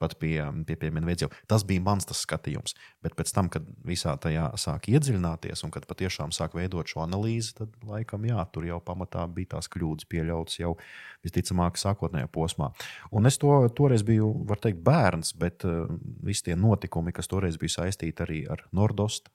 [0.00, 1.32] pat pie, pie, pie Medvedeva.
[1.50, 2.76] Tas bija mans tas skatījums.
[3.04, 7.54] Bet pēc tam, kad visā tajā sāk iedziļināties un kad patiešām sāk veidot šo analīzi,
[7.60, 10.74] tad laikam jā, tur jau pamatā bija tās kļūdas pieļautas jau
[11.26, 12.72] visticamāk sākotnējā posmā.
[13.12, 15.84] Un es to toreiz biju, var teikt, bērns, bet uh,
[16.24, 19.32] visi tie notikumi, kas toreiz bija saistīti arī ar Nordostu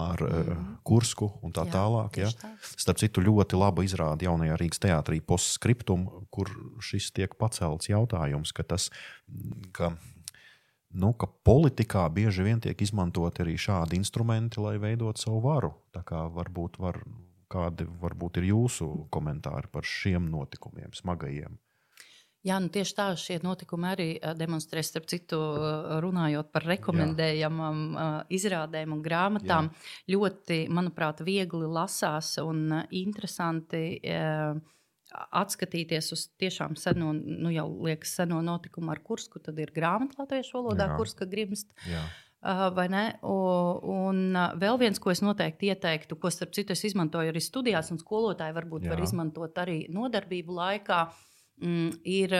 [0.00, 0.76] ar mm -hmm.
[0.82, 2.16] Kursku un tā jā, tālāk.
[2.16, 2.28] Ja?
[2.28, 2.50] Tā.
[2.76, 8.62] Starp citu, ļoti laba izrāda jaunajā Rīgas teātrī postscriptum, kur šis tiek pacelts jautājums, ka
[8.62, 8.90] tas,
[9.72, 9.96] ka,
[10.90, 15.72] nu, ka politikā bieži vien tiek izmantot arī šādi instrumenti, lai veidotu savu varu.
[15.92, 17.02] Tā kā varbūt, var,
[17.48, 21.58] kādi varbūt ir jūsu komentāri par šiem notikumiem, smagajiem?
[22.40, 25.36] Jā, nu tieši tā šie notikumi arī demonstrē, starp citu,
[26.00, 27.82] runājot par rekomendējamām
[28.32, 29.68] izrādēm un grāmatām.
[29.68, 30.14] Jā.
[30.16, 34.00] Ļoti, manuprāt, viegli lasās un interesanti
[35.10, 39.42] atskatīties uz tiešām seno, nu jau liekas, seno notikumu ar Kursku.
[39.44, 40.96] Tad ir grāmata latviešu valodā, Jā.
[40.96, 41.74] Kurska grimst.
[41.90, 42.04] Jā.
[42.72, 43.06] Vai ne?
[43.20, 48.00] Un vēl viens, ko es noteikti ieteiktu, ko starp citu es izmantoju arī studijās, un
[48.00, 48.94] skolotāji varbūt Jā.
[48.94, 51.26] var izmantot arī nodarbību laikā, uh,
[51.60, 52.32] mm, ir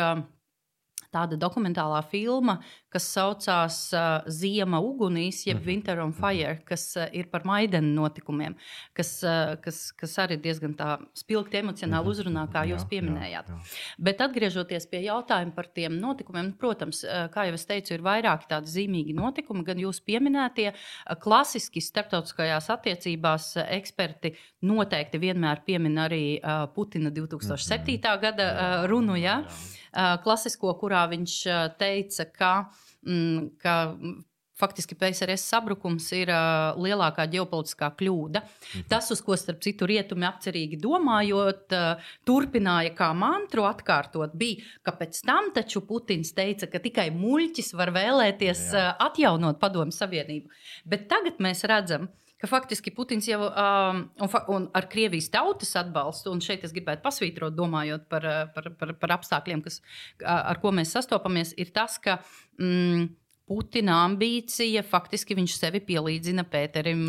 [1.15, 2.59] tāda dokumentālā filma,
[2.91, 5.67] kas saucās uh, Ziema ugunīs, jeb -hmm.
[5.67, 8.57] Winter on Fire, kas uh, ir par Maidenu notikumiem,
[8.95, 12.11] kas, uh, kas, kas arī diezgan tā spilgti emocionāli mhm.
[12.11, 13.49] uzrunā, kā jūs pieminējāt.
[13.49, 13.95] Jā, jā.
[13.99, 18.03] Bet atgriežoties pie jautājuma par tiem notikumiem, nu, protams, uh, kā jau es teicu, ir
[18.03, 25.63] vairāki tādi zīmīgi notikumi, gan jūs pieminētie, uh, klasiski starptautiskajās attiecībās uh, eksperti noteikti vienmēr
[25.67, 27.81] piemin arī uh, Putina 2007.
[27.81, 28.21] Mm -hmm.
[28.21, 29.17] gada uh, runu.
[29.17, 29.45] Ja?
[29.47, 29.80] Jā
[30.25, 31.37] klasisko, kurā viņš
[31.81, 32.53] teica, ka,
[33.07, 33.77] mm, ka
[34.61, 38.43] faktiski PSRS sabrukums ir uh, lielākā ģeopolitiskā kļūda.
[38.45, 38.87] Mhm.
[38.91, 44.95] Tas, uz ko starp citu rietumi apcerīgi domājot, uh, turpināja kā mantru atkārtot, bija, ka
[45.01, 50.51] pēc tam taču Putins teica, ka tikai muļķis var vēlēties uh, atjaunot Padomu Savienību.
[50.89, 56.33] Bet tagad mēs redzam, ka faktiski Putins jau um, un, un ar Krievijas tautas atbalstu,
[56.33, 58.27] un šeit es gribētu pasvītrot, domājot par,
[58.57, 59.81] par, par, par apstākļiem, kas,
[60.25, 62.21] ar ko mēs sastopamies, ir tas, ka.
[62.61, 63.11] Mm,
[63.51, 67.01] Putina ambīcija, faktiski viņš sevi pielīdzina Pēterim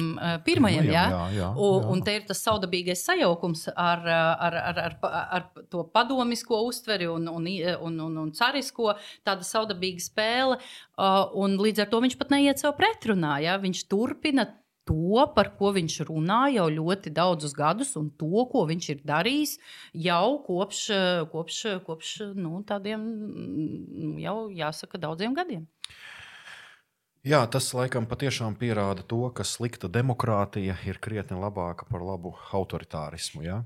[0.41, 0.87] pirmajam.
[0.89, 1.49] Jā, jā, jā, jā.
[1.53, 4.95] Un, un te ir tas saudabīgais sajaukums ar, ar, ar, ar,
[5.37, 8.95] ar to padomisko uztveri un, un, un, un, un carisko,
[9.27, 10.57] tāda saudabīga spēle.
[11.37, 13.37] Un līdz ar to viņš pat neiet sev pretrunā.
[13.45, 13.59] Ja?
[13.61, 14.47] Viņš turpina
[14.91, 19.57] to, par ko viņš runā jau ļoti daudzus gadus, un to, ko viņš ir darījis
[19.95, 20.85] jau kopš,
[21.31, 25.69] kopš, kopš nu, tādiem, nu, jau jāsaka, daudziem gadiem.
[27.21, 33.43] Jā, tas laikam patiešām pierāda to, ka slikta demokrātija ir krietni labāka par labu autoritārismu.
[33.45, 33.59] Ja?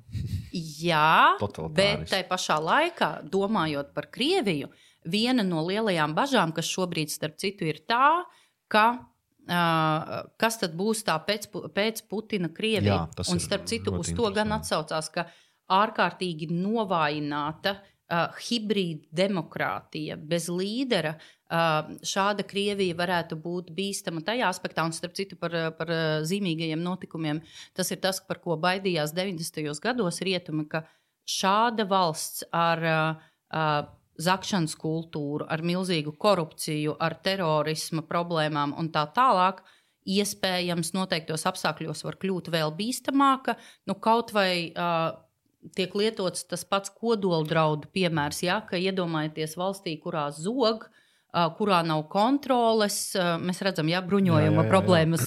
[0.51, 1.37] Jā,
[1.71, 4.67] bet tai pašā laikā, domājot par Krieviju,
[5.07, 8.25] viena no lielajām bažām, kas šobrīd, starp citu, ir tā,
[8.67, 9.14] ka
[9.45, 13.03] kas tad būs tā pēc, pēc Putina Krievija.
[13.05, 15.27] Jā, un starp citu, uz to gan atsaucās, ka
[15.71, 21.15] ārkārtīgi novājināta uh, hibrīda demokrātija bez līdera.
[21.45, 25.93] Uh, šāda Krievija varētu būt bīstama tajā aspektā, un starp citu par, par
[26.25, 27.43] zīmīgajiem notikumiem.
[27.77, 29.77] Tas ir tas, par ko baidījās 90.
[29.83, 30.87] gados rietumi, ka
[31.25, 33.85] šāda valsts ar uh,
[34.21, 39.61] zakšanas kultūru, ar milzīgu korupciju, ar terorisma problēmām un tā tālāk,
[40.05, 43.57] iespējams, noteiktos apstākļos var kļūt vēl bīstamāka.
[43.89, 45.15] Nu, kaut vai uh,
[45.75, 51.04] tiek lietots tas pats kodoldraudu piemērs, ja, ka iedomājieties valstī, kurā zog, uh,
[51.57, 52.97] kurā nav kontroles.
[53.43, 55.25] Mēs redzam, ja bruņojuma jā, jā, jā, problēmas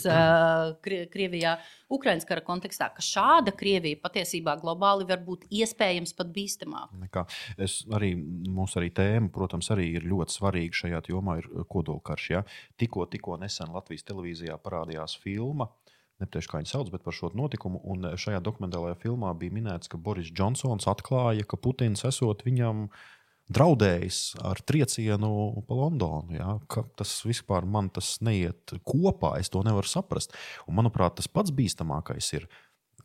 [1.12, 1.56] Krievijā,
[1.92, 7.26] Ukraiņas kara kontekstā, ka šāda Krievija patiesībā globāli var būt iespējams pat bīstamāka.
[7.60, 12.30] Es arī, mūsu arī tēma, protams, arī ir ļoti svarīga šajā jomā, ir kodolkarš.
[12.32, 12.42] Ja?
[12.80, 15.70] Tikko, tikko nesen Latvijas televīzijā parādījās filma.
[16.18, 17.78] Nepateikšu, kā viņi sauc, bet par šo notikumu.
[17.86, 23.04] Un šajā dokumentālajā filmā bija minēts, ka Boris Džonsons atklāja, ka Putins esot viņam uh,
[23.52, 25.30] draudējis ar triecienu
[25.68, 26.36] pa Londonu.
[26.36, 26.56] Ja?
[26.98, 30.34] Tas vispār man tas neiet kopā, es to nevaru saprast.
[30.66, 32.48] Un, manuprāt, tas pats bīstamākais ir,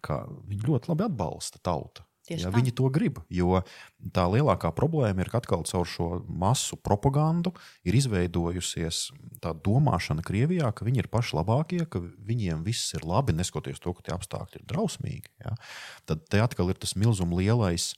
[0.04, 2.06] ka viņi ļoti labi atbalsta tautu.
[2.32, 3.58] Ja, viņi to grib, jo
[4.16, 7.52] tā lielākā problēma ir, ka atkal caur šo masu propagandu
[7.84, 9.10] ir izveidojusies
[9.44, 13.92] tā domāšana Krievijā, ka viņi ir paši labākie, ka viņiem viss ir labi, neskatoties to,
[13.98, 15.34] ka tie apstākļi ir drausmīgi.
[15.44, 15.58] Ja.
[16.08, 17.92] Tad te atkal ir tas milzums lielais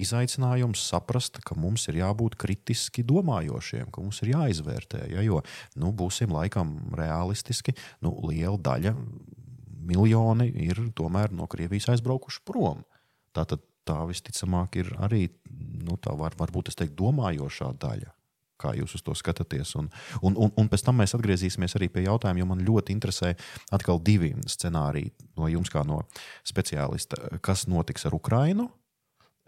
[0.00, 5.04] izaicinājums saprast, ka mums ir jābūt kritiski domājošiem, ka mums ir jāizvērtē.
[5.12, 5.42] Ja, jo
[5.80, 7.74] nu, būsim laikam realistiski,
[8.04, 8.94] nu, liela daļa,
[9.90, 12.84] miljoni ir tomēr no Krievijas aizbraukuši prom.
[13.36, 15.26] Tātad tā visticamāk ir arī
[15.84, 18.14] nu, tā var, varbūt teikt, domājošā daļa.
[18.60, 19.72] Kā jūs uz to skatāties?
[19.80, 19.88] Un,
[20.20, 23.32] un, un, un pēc tam mēs atgriezīsimies arī pie jautājuma, jo man ļoti interesē
[23.72, 26.02] atkal divi scenāriji no jums, kā no
[26.44, 27.38] speciālista.
[27.40, 28.68] Kas notiks ar Ukrajinu?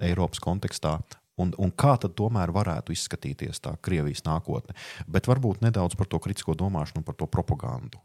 [0.02, 0.98] Eiropas kontekstā.
[1.40, 4.76] Un, un kā tad tomēr varētu izskatīties tā Krievijas nākotne?
[5.08, 8.02] Bet varbūt nedaudz par to kritisko domāšanu, par to propagandu.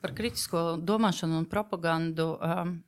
[0.00, 2.32] Par kritisko domāšanu un propagandu.
[2.40, 2.78] Um,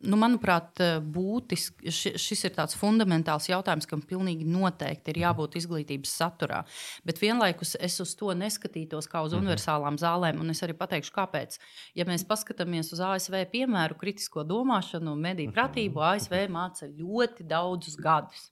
[0.00, 0.80] Nu, manuprāt,
[1.12, 6.62] būtiski, šis ir tāds fundamentāls jautājums, kam pilnīgi noteikti ir jābūt izglītības saturā.
[7.04, 9.44] Bet vienlaikus es uz to neskatītos kā uz mhm.
[9.44, 11.58] universālām zālēm, un es arī pateikšu, kāpēc.
[12.00, 18.00] Ja mēs paskatāmies uz ASV piemēru, kritisko domāšanu un mediju pratību, ASV māca ļoti daudzus
[18.00, 18.48] gadus.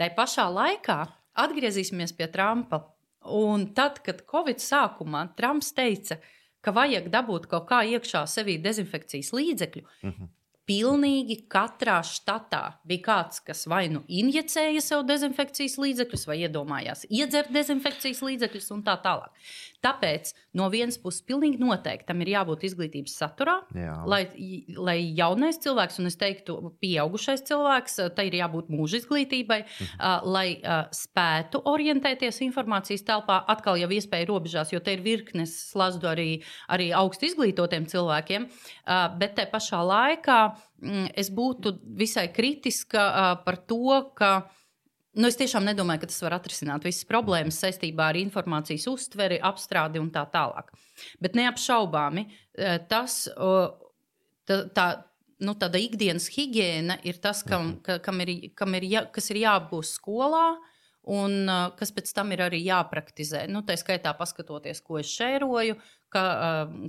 [0.00, 1.00] Tā pašā laikā
[1.44, 2.86] atgriezīsimies pie Trumpa.
[3.36, 6.16] Un tad, kad Covid sākumā Trumps teica,
[6.64, 10.16] ka vajag dabūt kaut kā iekšā sevī dezinfekcijas līdzekļu, uh mhm.
[10.16, 10.36] -huh
[10.70, 17.50] pilnīgi katrā štatā bija kāds, kas vai nu injicēja sev dezinfekcijas līdzekļus, vai iedomājās iedzert
[17.54, 19.50] dezinfekcijas līdzekļus un tā tālāk.
[19.80, 20.30] Tāpēc
[20.60, 23.94] no vienas puses, pilnīgi noteikti tam ir jābūt izglītības saturā, Jā.
[24.06, 24.20] lai,
[24.76, 30.28] lai jaunais cilvēks, un es teiktu, pieaugušais cilvēks, tai ir jābūt mūža izglītībai, mhm.
[30.30, 30.46] lai
[30.94, 33.40] spētu orientēties informācijas telpā.
[33.50, 36.28] Atkal jau iespēja robežās, jo te ir virknes slazdu arī,
[36.70, 38.50] arī augstu izglītotiem cilvēkiem,
[39.18, 40.40] bet te pašā laikā
[41.14, 43.04] es būtu visai kritiska
[43.44, 44.32] par to, ka
[45.18, 49.98] Nu, es tiešām nedomāju, ka tas var atrisināt visas problēmas saistībā ar informācijas uztveri, apstrādi
[49.98, 50.70] un tā tālāk.
[51.18, 52.28] Bet neapšaubāmi
[52.86, 53.24] tas,
[54.46, 54.84] tā, tā,
[55.42, 57.80] nu, tāda ikdienas higiēna ir tas, kam, mhm.
[57.88, 60.52] ka, kam ir, kam ir, jā, kas ir jābūt skolā.
[61.08, 63.46] Un uh, kas pēc tam ir arī jāpraktizē.
[63.48, 65.78] Nu, tā skaitā, paskatoties, ko es šēroju,
[66.10, 66.24] ka,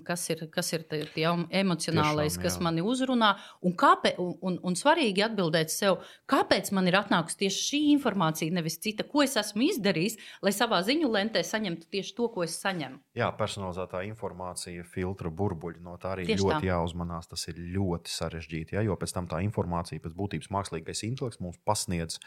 [0.06, 2.64] kas ir, kas ir tie emocionālais, Tiešām, kas jā.
[2.66, 3.32] mani uzrunā.
[3.66, 6.00] Un, kāpēc, un, un, un svarīgi atbildēt sev,
[6.32, 10.82] kāpēc man ir atnākusi tieši šī informācija, nevis cita, ko es esmu izdarījis, lai savā
[10.88, 13.02] ziņu lentē saņemtu tieši to, ko es saņemu.
[13.18, 16.72] Jā, personalizētā informācija, filtra burbuļi, no tā arī tieši ļoti tā.
[16.74, 17.30] jāuzmanās.
[17.32, 21.62] Tas ir ļoti sarežģīti, ja, jo pēc tam tā informācija pēc būtības mākslīgais intelekts mums
[21.68, 22.20] pasniedz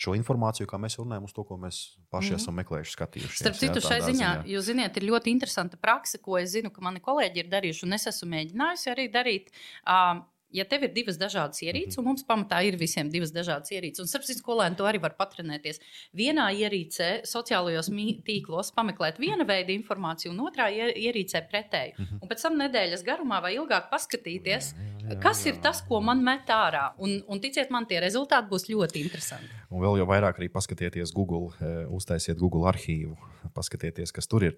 [0.00, 1.80] šo informāciju, kā mēs runājam, uz to, ko mēs
[2.12, 2.42] paši mm -hmm.
[2.42, 3.44] esam meklējuši, skatījušies.
[3.44, 6.80] Starp citu, šai ziņā, ziņā, jūs zināt, ir ļoti interesanta praksa, ko es zinu, ka
[6.80, 9.50] mani kolēģi ir darījuši, un es esmu mēģinājusi arī darīt.
[9.86, 12.02] Um, ja tev ir divas dažādas ierīces, -hmm.
[12.02, 15.80] un mums pamatā ir visiem divas dažādas ierīces, un starptautiskā skolēni to arī var patrenēties.
[16.16, 17.90] Vienā ierīcē, sociālajos
[18.26, 21.94] tīklos, pameklēt viena veida informāciju, un otrā ierīcē pretēju.
[21.98, 22.18] -hmm.
[22.22, 25.52] Un pēc tam nedēļas garumā vai ilgāk paskatīties, jā, jā, jā, kas jā.
[25.52, 26.90] ir tas, ko man met ārā.
[27.02, 29.50] Un, un ticiet man, tie rezultāti būs ļoti interesanti.
[29.70, 33.16] Un vēl jau vairāk arī paskatieties Google, eh, uztaisiet Google arhīvu,
[33.56, 34.56] paskatieties, kas tur ir.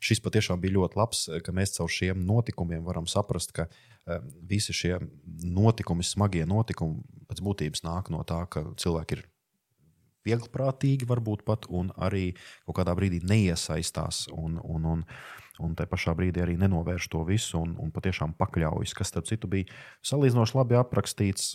[0.00, 4.76] Šis patiešām bija ļoti labs, ka mēs caur šiem notikumiem varam saprast, ka eh, visi
[4.76, 4.96] šie
[5.44, 9.26] notikumi, smagie notikumi pēc būtības nāk no tā, ka cilvēki ir
[10.26, 12.30] viegliprātīgi, varbūt pat, un arī
[12.66, 14.26] kaut kādā brīdī neiesaistās.
[14.36, 15.04] Un, un, un,
[15.60, 19.50] un tā pašā brīdī arī nenovērš to visu un, un patiešām pakļaujas, kas, starp citu,
[19.50, 19.68] bija
[20.06, 21.54] salīdzinoši labi aprakstīts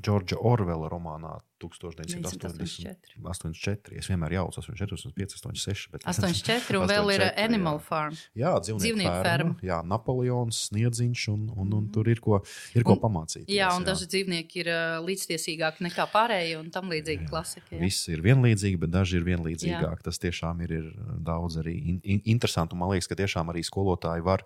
[0.00, 3.18] Džordža Orvela romānā 1984.
[3.22, 3.98] 84.
[4.00, 5.90] Es vienmēr jaucu 84, 85, 86.
[5.92, 7.84] Bet 84 un vēl ir 84, Animal jā.
[7.86, 8.18] Farm.
[8.38, 9.56] Jā, dzīvnieku, ferma.
[9.62, 12.40] Jā, Napoleons, Sniedziņš, un, un, un tur ir ko,
[12.74, 13.44] ir ko Un- pamācīt.
[13.52, 17.66] Jā, un daži dzīvnieki ir uh, līdztiesīgāki nekā pārējie, un tam līdzīgi klasika.
[17.74, 17.80] jā.
[17.82, 20.02] Viss ir vienlīdzīgi, bet daži ir vienlīdzīgāki.
[20.08, 20.88] Tas tiešām ir, ir
[21.22, 22.72] daudz arī in, in, interesanti.
[22.74, 24.42] un Man liekas, ka tiešām arī skolotāji var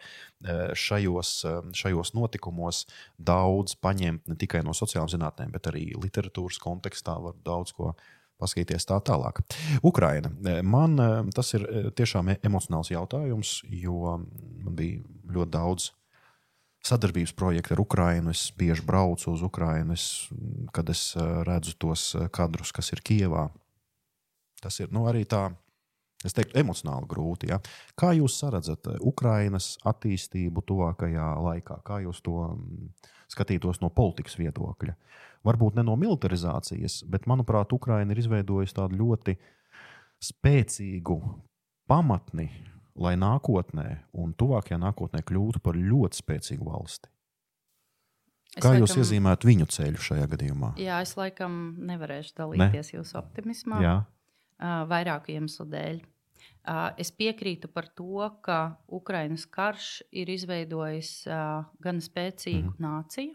[0.76, 1.30] šajos,
[1.76, 2.82] šajos notikumos
[3.18, 7.94] daudz paņemt ne tikai no sociālām zinātnēm, bet arī literatūras kontekstā var daudz ko
[8.40, 9.40] paskatīties tā tālāk.
[9.86, 10.30] Ukraina.
[10.64, 15.90] Man eh, tas ir eh, tiešām e- emocionāls jautājums, jo man bija ļoti daudz
[16.86, 18.34] sadarbības projektu ar Ukrajinu.
[18.34, 19.96] Es bieži braucu uz Ukrajinu,
[20.76, 23.48] kad es eh, redzu tos kadrus, kas ir Kijevā.
[24.62, 25.48] Tas ir nu, arī tā,
[26.24, 27.50] es teiktu, emocionāli grūti.
[27.52, 27.60] Ja?
[27.98, 31.80] Kā jūs redzat Ukrainas attīstību tuvākajā laikā?
[31.86, 32.88] Kā jūs to mm,
[33.32, 34.96] skatītos no politikas viedokļa?
[35.46, 39.36] Varbūt ne no militarizācijas, bet, manuprāt, Ukraina ir izveidojusi tādu ļoti
[40.26, 41.18] spēcīgu
[41.86, 42.48] pamatni,
[42.96, 47.12] lai nākotnē un tuvākajā nākotnē kļūtu par ļoti spēcīgu valsti.
[48.56, 50.74] Es Kā jūs laikam- iezīmētu viņu ceļu šajā gadījumā?
[50.80, 52.98] Jā, es laikam nevarēšu dalīties ne?
[52.98, 53.80] jūsu optimismā.
[53.84, 53.96] Jā,
[54.56, 55.98] Uh, vairāku iemeslu dēļ.
[56.64, 62.80] Uh, Es piekrītu par to, ka Ukraiņas karš ir izveidojis uh, gan spēcīgu mm -hmm.
[62.80, 63.34] nāciju.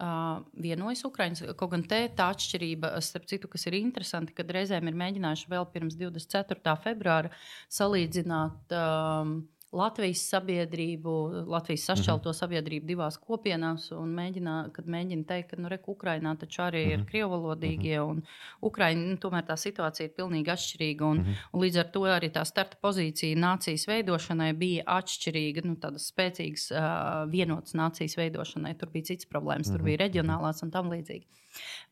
[0.00, 4.96] Vienojas Ukraiņas, kaut gan te tā atšķirība, starp citu, kas ir interesanti, kad reizēm ir
[4.98, 6.74] mēģinājuši vēl pirms 24.
[6.82, 7.30] februāra
[7.70, 9.36] salīdzināt um,
[9.72, 11.12] Latvijas sabiedrību,
[11.48, 12.38] Latvijas sašķelto mm -hmm.
[12.38, 16.90] sabiedrību divās kopienās, un mēģinā, kad mēģina teikt, ka nu, re, Ukrainā taču arī mm
[16.90, 17.00] -hmm.
[17.00, 18.22] ir krievalodīgie, un
[18.60, 21.04] Ukraiņa nu, tomēr tā situācija ir pilnīgi atšķirīga.
[21.04, 21.48] Un, mm -hmm.
[21.52, 26.70] un līdz ar to arī tā starta pozīcija nācijas veidošanai bija atšķirīga, nu, tādas spēcīgas,
[26.70, 28.74] uh, vienotas nācijas veidošanai.
[28.78, 31.26] Tur bija cits problēmas, tur bija reģionālās un tam līdzīgi.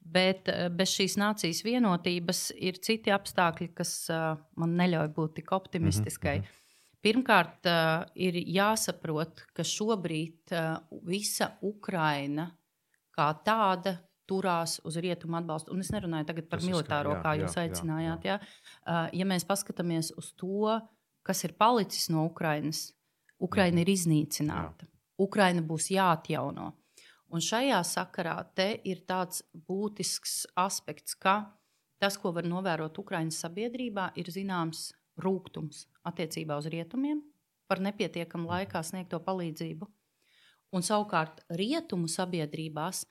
[0.00, 5.52] Bet uh, bez šīs nācijas vienotības ir citi apstākļi, kas uh, man neļauj būt tik
[5.52, 6.38] optimistiskai.
[6.38, 6.59] Mm -hmm.
[7.00, 7.64] Pirmkārt,
[8.20, 10.52] ir jāsaprot, ka šobrīd
[11.08, 12.50] visa Ukraina
[13.16, 13.96] kā tāda
[14.30, 15.74] turās uz rietumu atbalstu.
[15.74, 18.28] Un es nerunāju tagad par Tas militāro, skaidrs, jā, kā jā, jūs jā, aicinājāt.
[18.28, 18.36] Jā.
[18.84, 20.76] Uh, ja mēs paskatāmies uz to,
[21.26, 22.90] kas ir palicis no Ukrainas,
[23.42, 24.86] Ukraina ir iznīcināta.
[25.20, 26.70] Ukraina būs jāatjauno.
[27.30, 31.52] Un šajā sakarā te ir tāds būtisks aspekts, ka
[32.00, 34.88] tas, ko var novērot Ukraiņas sabiedrībā, ir zināms
[35.22, 37.22] rūkums attiecībā uz rietumiem
[37.70, 39.88] par nepietiekamu laikā sniegto palīdzību.
[40.74, 43.04] Un savukārt rietumu sabiedrībās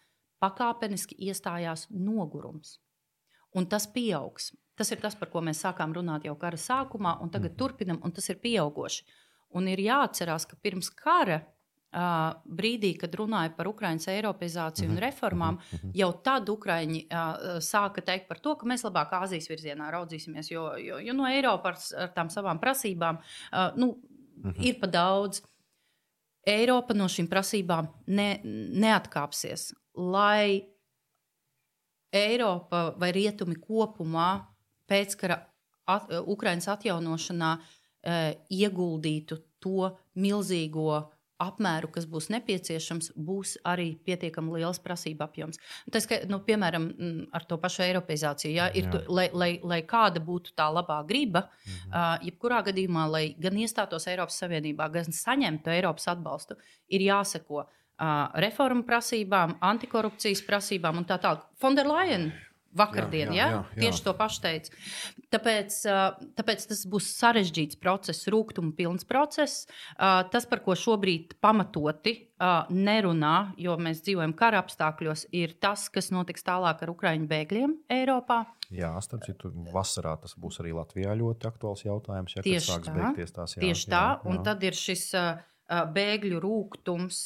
[0.43, 2.77] pakāpeniski iestājās nogurums.
[3.55, 4.53] Un tas pieaugs.
[4.79, 8.13] Tas ir tas, par ko mēs sākām runāt jau kara sākumā, un tagad turpinam, un
[8.15, 9.03] tas ir pieaugoši.
[9.59, 11.41] Un ir jāatcerās, ka pirms kara
[11.89, 15.55] Uh, brīdī, kad runāja par Ukraiņas eiropeizāciju un reformām,
[15.97, 20.67] jau tad Ukrāņi uh, sāka teikt par to, ka mēs labāk Āzijas virzienā raudzīsimies, jo,
[20.77, 23.95] jo, jo no Eiropas ar tām savām prasībām uh, nu,
[24.61, 25.41] ir pa daudz.
[26.45, 29.71] Eiropa no šīm prasībām ne, neatkāpsies.
[29.97, 30.61] Lai
[32.13, 34.29] Eiropa vai rietumi kopumā
[34.89, 35.41] pēckara
[35.89, 41.07] at, Ukraiņas atjaunošanā uh, ieguldītu to milzīgo
[41.39, 45.61] apmēru, kas būs nepieciešams, būs arī pietiekami liels prasību apjoms.
[45.93, 49.81] Tas, ka, nu, piemēram, mm, ar to pašu eiropeizāciju, ja, ir, tu, lai, lai, lai
[49.87, 51.89] kāda būtu tā labā griba, mhm.
[51.89, 56.59] uh, jebkurā gadījumā, lai gan iestātos Eiropas Savienībā, gan saņemtu Eiropas atbalstu,
[56.91, 57.71] ir jāseko uh,
[58.43, 61.47] reformu prasībām, antikorupcijas prasībām un tā tālāk.
[61.59, 63.81] Fonderlaina vakardien, Jā, jā, jā, jā.
[63.85, 64.73] tieši to pašu teica.
[65.33, 65.77] Tāpēc,
[66.37, 69.65] tāpēc tas būs sarežģīts process, rūkuma pilns process.
[69.97, 72.15] Tas, par ko šobrīd pamatoti
[72.73, 78.43] nerunā, jo mēs dzīvojam kara apstākļos, ir tas, kas notiks tālāk ar Ukraiņu bēgļiem Eiropā.
[78.69, 82.35] Jā, starp citu, vasarā tas būs arī Latvijā ļoti aktuāls jautājums.
[82.37, 82.97] Ja, Tieši sāks tā.
[82.97, 85.07] beigties tās jā, Tieši tā, un tad ir šis
[85.69, 87.23] bēgļu rūkums,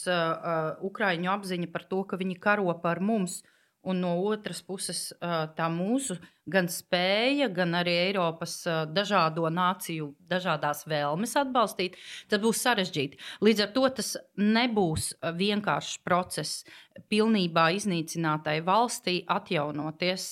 [0.88, 3.41] Ukrāņu apziņa par to, ka viņi karo par mums.
[3.84, 6.15] Un no otras puses, tā mūsu
[6.48, 8.62] gan spēja, gan arī Eiropas
[8.96, 11.98] dažādo nāciju, dažādās vēlmes atbalstīt,
[12.32, 13.19] tas būs sarežģīti.
[13.43, 16.63] Līdz ar to tas nebūs vienkāršs process
[17.12, 20.32] pilnībā iznīcinātai valstī atjaunoties,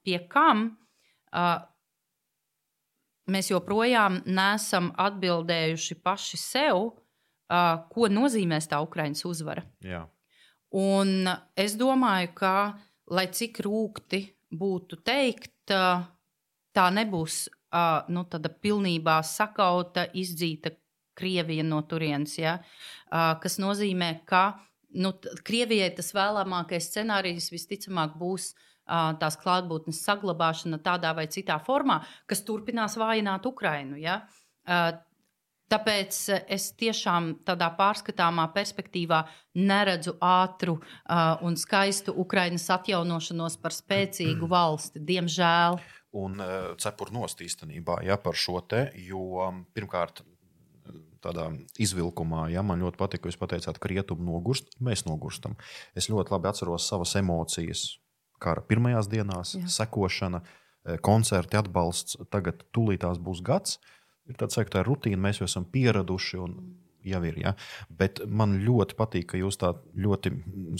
[0.00, 0.70] pie kam
[3.28, 6.86] mēs joprojām nesam atbildējuši paši sev,
[7.92, 9.68] ko nozīmēs tā Ukraiņas uzvara.
[9.84, 10.06] Jā.
[10.76, 12.54] Un es domāju, ka,
[13.08, 14.20] lai cik rūkti
[14.52, 17.46] būtu teikt, tā nebūs
[18.12, 20.74] nu, tāda pilnībā sakauta, izdzīta
[21.18, 22.36] Krievija no turienes.
[22.38, 22.58] Ja?
[23.10, 24.60] Kas nozīmē, ka
[24.94, 25.12] nu,
[25.44, 28.52] Krievijai tas vēlamākais scenārijs visticamāk būs
[28.88, 33.98] tās klātbūtnes saglabāšana tādā vai citā formā, kas turpinās vājināt Ukrainu.
[34.00, 34.22] Ja?
[35.68, 39.22] Tāpēc es tiešām tādā pārskatāmā perspektīvā
[39.60, 45.78] neredzu ātru uh, un skaistu Ukraiņas atjaunošanos par spēcīgu valsti, diemžēl.
[46.18, 50.24] Un uh, cepur nost īstenībā ja, par šo te, jo pirmkārt
[51.22, 51.48] tādā
[51.82, 55.56] izvilkumā, ja man ļoti patīk, ka jūs pateicāt, ka rietumi nogurst, mēs nogurstam.
[55.98, 57.88] Es ļoti labi atceros savas emocijas
[58.42, 59.68] kara pirmajās dienās, Jā.
[59.80, 62.18] sekošana, e, koncerti, atbalsts.
[62.30, 63.78] Tagad tūlītās būs gads.
[64.28, 66.42] Ir tāds, ka tā ir rutīna, mēs jau esam pieraduši.
[66.44, 66.58] Un,
[67.08, 67.38] jau ir.
[67.40, 67.54] Ja?
[68.00, 70.32] Bet man ļoti patīk, ka jūs tā ļoti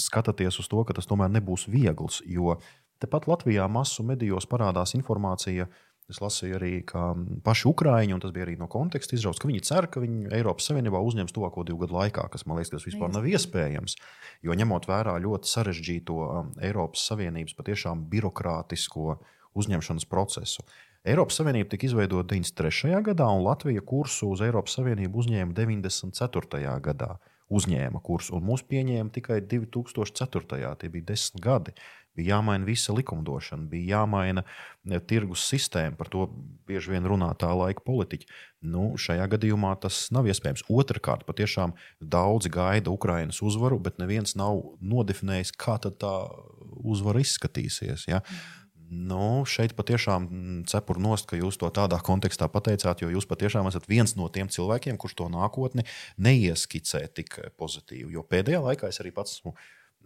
[0.02, 2.20] skatāties uz to, ka tas tomēr nebūs viegls.
[2.28, 2.58] Jo
[3.00, 7.10] tepat Latvijā masu medijos parādās informācija, uh, Es lasīju arī, ka
[7.44, 10.70] paši Ukrāņi, un tas bija arī no konteksta izrauts, ka viņi cer, ka viņi Eiropas
[10.70, 13.98] Savienībā uzņems tuvāko divu gadu laikā, kas man liekas, tas vispār nav iespējams.
[14.46, 19.18] Jo ņemot vērā ļoti sarežģīto um, Eiropas Savienības patiešām birokrātisko
[19.60, 20.64] uzņemšanas procesu.
[21.08, 22.98] Eiropas Savienība tika izveidota 93.
[23.06, 26.74] gadā, un Latvija kursu uz Eiropas Savienību uzņēma 94.
[26.84, 27.14] gadā.
[27.48, 30.74] Uzņēma kursu, un mūs pieņēma tikai 2004.
[30.82, 31.72] Tie bija desmit gadi
[32.18, 34.42] bija jāmaina visa likumdošana, bija jāmaina
[35.06, 35.96] tirgus sistēma.
[35.98, 36.26] Par to
[36.68, 38.28] bieži vien runā tā laika politiķi.
[38.72, 40.66] Nu, šajā gadījumā tas nav iespējams.
[40.72, 46.14] Otrakārt, patiešām daudzi gaida Ukraiņas uzvaru, bet neviens nav nodefinējis, kā tā
[46.82, 48.08] uzvara izskatīsies.
[48.10, 48.24] Ja?
[48.88, 50.28] Nu, šeit patiešām
[50.68, 54.48] cepuru nost, ka jūs to tādā kontekstā pateicāt, jo jūs patiešām esat viens no tiem
[54.48, 55.84] cilvēkiem, kurš to nākotni
[56.16, 58.14] neieskicē tik pozitīvi.
[58.16, 59.52] Jo pēdējā laikā es arī pats esmu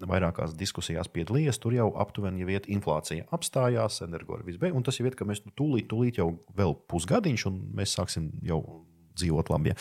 [0.09, 1.61] vairākās diskusijās piedalījies.
[1.63, 4.87] Tur jau aptuveni jau iet inflācija apstājās, energotika viss beigās.
[4.89, 8.63] Tas jau ir, ka mēs nu tūlīt, tūlīt jau vēl pusgadiņš, un mēs sāksim jau
[9.19, 9.73] dzīvot labi.
[9.73, 9.77] Ja.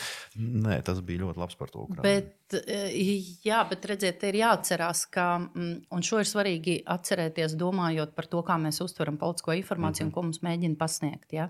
[0.66, 1.86] Nē, tas bija ļoti labs par to.
[1.86, 2.04] Ukraini.
[2.06, 2.96] Bet, eh,
[3.44, 8.28] jā, bet redziet, te ir jāatcerās, ka, mm, un šo ir svarīgi atcerēties, domājot par
[8.32, 10.12] to, kā mēs uztveram politisko informāciju mm -hmm.
[10.12, 10.14] un mhm.
[10.14, 11.32] ko mums mēģina pasniegt.
[11.32, 11.48] Ja.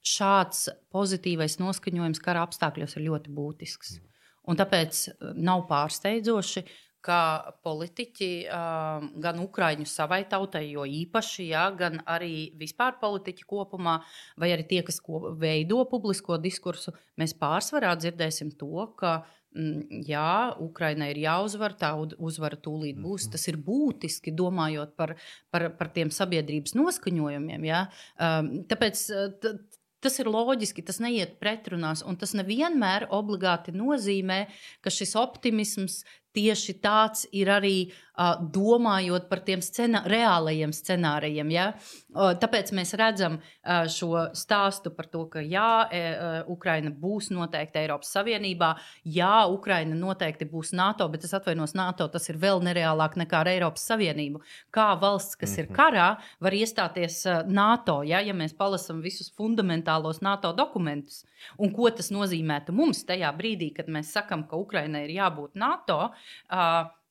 [0.00, 3.98] Šāds pozitīvais noskaņojums kara apstākļos ir ļoti būtisks.
[3.98, 4.06] Mm.
[4.48, 6.64] Un tāpēc nav pārsteidzoši,
[7.04, 7.20] ka
[7.64, 8.30] politiķi
[9.24, 14.00] gan Ukrāņu savai tautai, jo īpaši, ja, gan arī vispār politiķi kopumā,
[14.40, 15.00] vai arī tie, kas
[15.40, 19.16] veido publisko diskursu, mēs pārsvarā dzirdēsim to, ka
[19.56, 23.26] mm, jā, Ukraiņai ir jāuzvar, tā uzvara tūlīt būs.
[23.26, 23.32] Mhm.
[23.34, 25.16] Tas ir būtiski domājot par,
[25.50, 27.68] par, par tiem sabiedrības noskaņojumiem.
[27.70, 27.84] Ja?
[28.20, 29.08] Tāpēc
[30.00, 34.46] Tas ir loģiski, tas neiet pretrunās, un tas nevienmēr obligāti nozīmē,
[34.80, 35.98] ka šis optimisms
[36.36, 41.50] tieši tāds ir arī uh, domājot par tiem scenā, reālajiem scenārijiem.
[41.54, 41.66] Ja?
[42.10, 47.82] Uh, tāpēc mēs redzam uh, šo stāstu par to, ka jā, uh, Ukraina būs noteikti
[47.82, 48.72] Eiropas Savienībā,
[49.04, 53.52] jā, Ukraina noteikti būs NATO, bet es atvainos NATO, tas ir vēl nereālāk nekā ar
[53.54, 54.42] Eiropas Savienību.
[54.74, 55.60] Kā valsts, kas mm -hmm.
[55.60, 55.76] ir mhm.
[55.80, 56.08] karā,
[56.40, 58.20] var iestāties NATO, ja?
[58.20, 61.24] ja mēs palasām visus fundamentālos NATO dokumentus.
[61.58, 66.10] Un ko tas nozīmētu mums tajā brīdī, kad mēs sakām, ka Ukrainai ir jābūt NATO?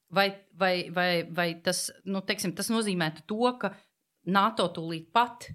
[0.10, 0.26] Vai,
[0.58, 3.70] vai, vai, vai tas, nu, teiksim, tas nozīmētu to, ka
[4.34, 5.46] NATO tūlīt pat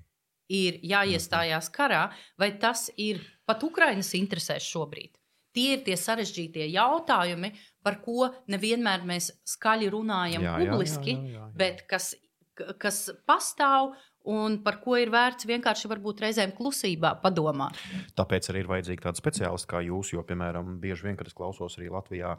[0.53, 2.05] ir jāiestājās karā,
[2.39, 5.19] vai tas ir pat Ukraiņas interesēs šobrīd?
[5.55, 7.53] Tie ir tie sarežģītie jautājumi,
[7.83, 11.51] par ko nevienmēr mēs skaļi runājam jā, publiski, jā, jā, jā, jā.
[11.59, 12.09] bet kas,
[12.55, 13.93] kas pastāv
[14.25, 17.77] un par ko ir vērts vienkārši varbūt reizēm klusībā padomāt.
[18.17, 21.77] Tāpēc arī ir vajadzīgi tādi speciālisti kā jūs, jo, piemēram, bieži vien, kad es klausos
[21.79, 22.33] arī Latvijā,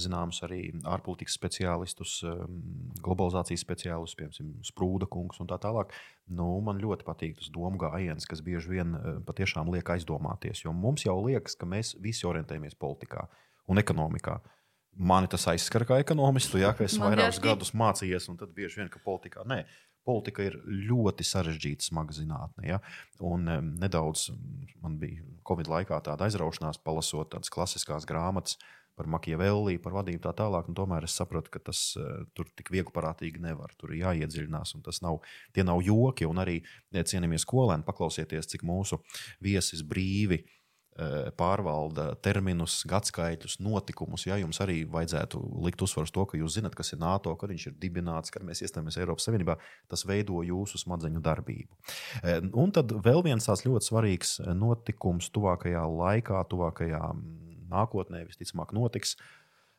[0.00, 2.58] zināms, arī ārpolitikas speciālistus, um,
[3.04, 5.92] globalizācijas speciālistus, piemēram, Sprūda kungs un tā tālāk.
[6.32, 10.72] Nu, man ļoti patīk tas domu gājiens, kas bieži vien uh, patiešām liek aizdomāties, jo
[10.72, 13.28] mums jau liekas, ka mēs visi orientējamies politikā
[13.68, 14.40] un ekonomikā.
[14.96, 19.02] Mani tas aizskar kā ekonomistu, ja es vairākus gadus mācījos, un tad bieži vien, ka
[19.04, 19.66] politikā nē
[20.06, 22.66] politika ir ļoti sarežģīta, smaga zinātne.
[22.68, 22.80] Ja?
[23.24, 24.30] Un um, nedaudz
[24.82, 28.58] man bija Covid laikā tāda aizraušanās, palasot tādas klasiskās grāmatas
[28.96, 30.70] par Makiavelli, par vadību tā tālāk.
[30.72, 33.74] Tomēr es sapratu, ka tas uh, tur tik vieglprātīgi nevar.
[33.76, 35.20] Tur ir jāiedziļinās, un tas nav,
[35.52, 36.28] tie nav joki.
[36.28, 36.62] Un arī
[36.96, 39.02] cienījamies skolēni, paklausieties, cik mūsu
[39.44, 40.55] viesis brīvi uh,
[41.36, 44.24] pārvalda terminus, gadsimtus, notikumus.
[44.26, 47.52] Ja jums arī vajadzētu likt uzsvaru uz to, ka jūs zinat, kas ir NATO, kad
[47.52, 49.58] viņš ir dibināts, kad mēs iestājamies Eiropas Savienībā,
[49.92, 51.80] tas veido jūsu smadzeņu darbību.
[52.22, 58.72] Eh, un tad vēl viens tāds ļoti svarīgs notikums tuvākajā laikā, tuvākajā mm, nākotnē visticamāk
[58.76, 59.18] notiks.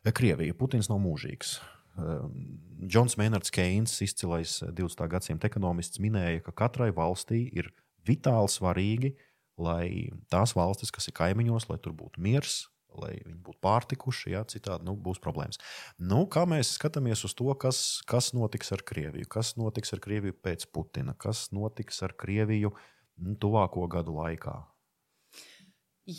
[0.06, 1.58] Eh, Krievija, Putins nav mūžīgs.
[1.98, 5.00] Džons Mēnards Keins, izcilais 20.
[5.10, 7.72] gadsimta ekonomists, minēja, ka katrai valstī ir
[8.06, 9.24] vitāli svarīgi uh,
[9.58, 12.66] lai tās valstis, kas ir kaimiņos, lai tur būtu miers,
[12.98, 15.60] lai viņi būtu pārtikuši, ja citādi nu, būs problēmas.
[15.98, 20.36] Nu, kā mēs skatāmies uz to, kas, kas notiks ar Krieviju, kas notiks ar Krieviju
[20.44, 24.56] pēc Putina, kas notiks ar Krieviju nu, tuvāko gadu laikā?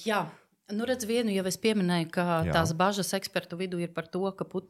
[0.05, 0.27] Jā,
[0.69, 2.53] Nu, redz, vienu jau es pieminēju, ka Jā.
[2.53, 4.69] tās bažas ekspertu vidū ir par to, ka put,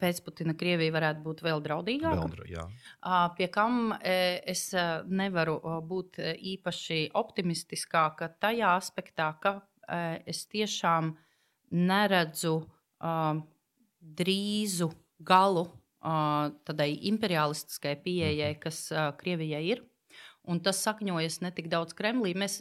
[0.00, 2.44] pēc Putina Krievija varētu būt vēl draudīgāka.
[2.50, 2.66] Jā.
[3.38, 4.66] pie kam es
[5.08, 5.56] nevaru
[5.88, 6.20] būt
[6.54, 9.54] īpaši optimistiskāka tajā aspektā, ka
[10.28, 11.14] es tiešām
[11.72, 12.58] neredzu
[14.20, 14.90] drīzu
[15.24, 15.64] galu
[16.04, 18.60] tādai imperialistiskai pieejai, mhm.
[18.60, 18.86] kas
[19.20, 19.84] Krievijai ir.
[20.44, 22.34] Un tas sakņojas ne tik daudz Kremlī.
[22.36, 22.58] Mēs,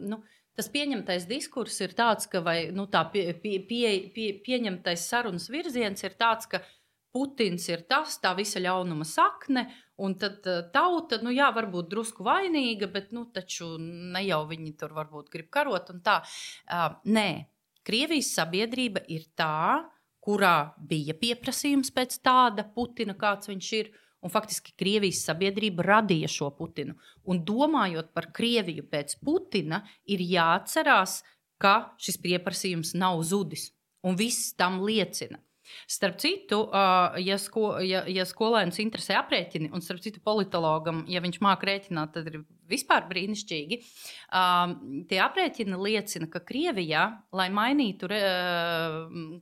[0.00, 0.22] nu,
[0.56, 5.50] tas pieņemtais diskurss ir tāds, ka vai, nu, tā pie, pie, pie, pie, pieņemtais sarunas
[5.52, 6.62] virziens ir tāds, ka
[7.16, 9.62] Putins ir tas, tā visa ļaunuma sakne,
[10.04, 10.44] un tad
[10.74, 15.48] tauta, nu jā, varbūt drusku vainīga, bet nu, taču ne jau viņi tur varbūt grib
[15.52, 16.18] karot un tā.
[16.68, 17.30] Uh, nē,
[17.86, 19.86] Krievijas sabiedrība ir tā,
[20.26, 23.92] kurā bija pieprasījums pēc tāda Putina, kāds viņš ir.
[24.26, 26.96] Un faktiski Krievijas sabiedrība radīja šo Putinu.
[27.30, 31.20] Un domājot par Krieviju pēc Putina, ir jāatcerās,
[31.62, 33.70] ka šis pieprasījums nav zudis.
[34.02, 35.38] Un viss tam liecina.
[35.90, 36.60] Starp citu,
[37.22, 42.12] ja, sko, ja, ja skolēns interesē aprēķini, un starp citu, politologam, ja viņš māca rēķināt,
[42.14, 43.78] tad ir vispār brīnišķīgi.
[45.10, 47.04] Tie aprēķini liecina, ka Krievijā,
[47.36, 48.10] lai mainītu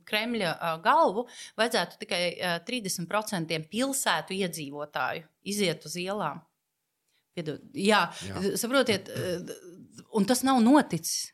[0.09, 0.53] Kremļa
[0.85, 1.25] galvu,
[1.59, 2.21] vajadzētu tikai
[2.67, 6.43] 30% pilsētu iedzīvotāju iziet uz ielām.
[7.35, 9.11] Piedod, jā, jā, saprotiet,
[10.15, 11.33] un tas nav noticis.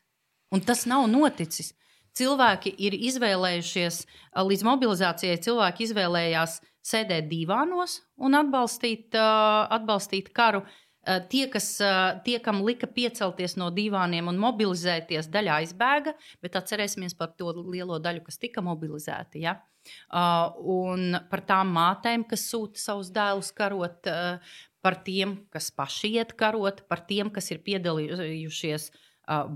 [0.52, 1.72] Un tas nav noticis
[2.18, 4.02] cilvēki ir izvēlējušies,
[4.36, 10.64] līdz mobilizācijai cilvēki izvēlējās sēdēt divānos un atbalstīt, atbalstīt karu.
[11.02, 11.66] Tie, kas,
[12.22, 16.12] tie, kam lika piecelties no divāniem un mobilizēties, daļa aizbēga,
[16.44, 19.40] bet atcerēsimies par to lielo daļu, kas tika mobilizēta.
[19.42, 19.56] Ja?
[20.62, 24.06] Un par tām mātēm, kas sūta savus dēlus karot,
[24.82, 28.92] par tiem, kas paši iet karot, par tiem, kas ir piedalījušies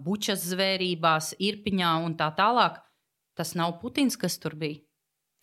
[0.02, 2.82] bučas zvērībās, irpiņā un tā tālāk.
[3.38, 4.82] Tas nav Putins, kas tur bija.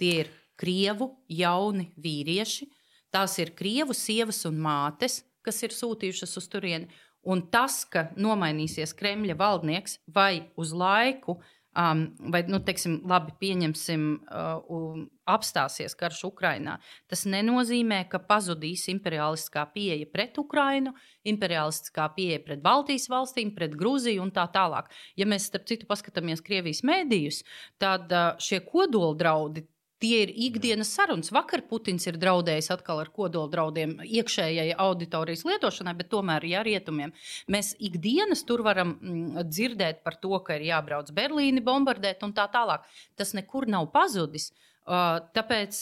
[0.01, 2.67] Tie ir krievu jauni vīrieši,
[3.13, 6.89] tās ir krievu sievas un mātes, kas ir sūtījušas uz turieni.
[7.23, 11.37] Un tas, ka nomainīsies Kremļa valdnieks vai uz laiku
[11.77, 16.77] um, vai, nu, teiksim, labi, pieņemsim, uh, apstāsies karš Ukrajinā,
[17.07, 20.93] tas nenozīmē, ka pazudīs imperialistiskā pieeja pret Ukrajinu,
[21.29, 24.91] imperialistiskā pieeja pret Baltijas valstīm, pret Grūziju un tā tālāk.
[25.19, 27.43] Ja mēs, starp citu, paskatāmies Krievijas mēdījus,
[27.81, 29.65] tad uh, šie kodola draudi
[30.03, 31.31] Tie ir ikdienas sarunas.
[31.31, 37.13] Vakar Putins ir draudējis atkal ar kodola draudiem iekšējai auditorijas lietošanai, bet tomēr ja rietumiem.
[37.47, 42.49] Mēs ikdienas tur varam mm, dzirdēt par to, ka ir jābrauc Berlīni bombardēt un tā
[42.51, 42.83] tālāk.
[43.15, 44.51] Tas nekur nav pazudis.
[44.83, 45.79] Tāpēc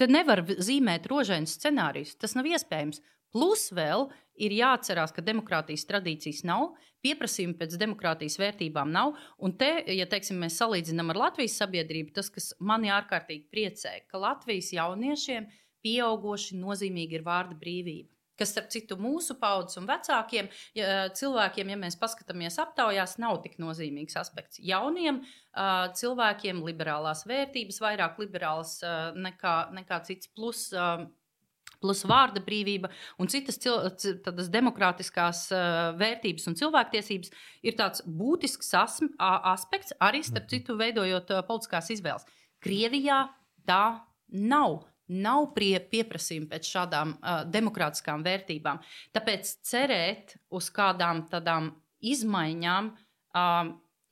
[0.00, 2.16] te nevar zīmēt rožēnas scenārijus.
[2.16, 3.02] Tas nav iespējams.
[3.36, 6.72] Plus vēl ir jāatcerās, ka demokrātijas tradīcijas nav,
[7.04, 9.14] pieprasījumi pēc demokrātijas vērtībām nav.
[9.42, 14.20] Un te, ja teiksim, mēs salīdzinām ar Latvijas sabiedrību, tas, kas mani ārkārtīgi priecē, ka
[14.22, 15.48] Latvijas jauniešiem
[15.86, 18.10] pieauguši nozīmīgi ir vārda brīvība.
[18.36, 23.54] Kas, starp citu, mūsu paudzes un vecākiem ja, cilvēkiem, ja mēs paskatāmies aptaujās, nav tik
[23.62, 24.60] nozīmīgs aspekts.
[24.60, 30.68] Jauniem uh, cilvēkiem liberālās vērtības, vairāk liberālas uh, nekā, nekā cits plus.
[30.76, 31.06] Uh,
[31.82, 35.46] plus vārda brīvība un citas tādas demokrātiskās
[36.00, 37.32] vērtības un cilvēktiesības
[37.66, 40.52] ir tāds būtisks aspekts arī starp mhm.
[40.54, 42.26] citu veidojot politiskās izvēles.
[42.62, 43.26] Krievijā
[43.68, 43.84] tā
[44.28, 44.84] nav.
[45.06, 48.80] Nav prie, pieprasījuma pēc šādām uh, demokrātiskām vērtībām.
[49.14, 51.68] Tāpēc cerēt uz kādām tādām
[52.02, 53.68] izmaiņām uh,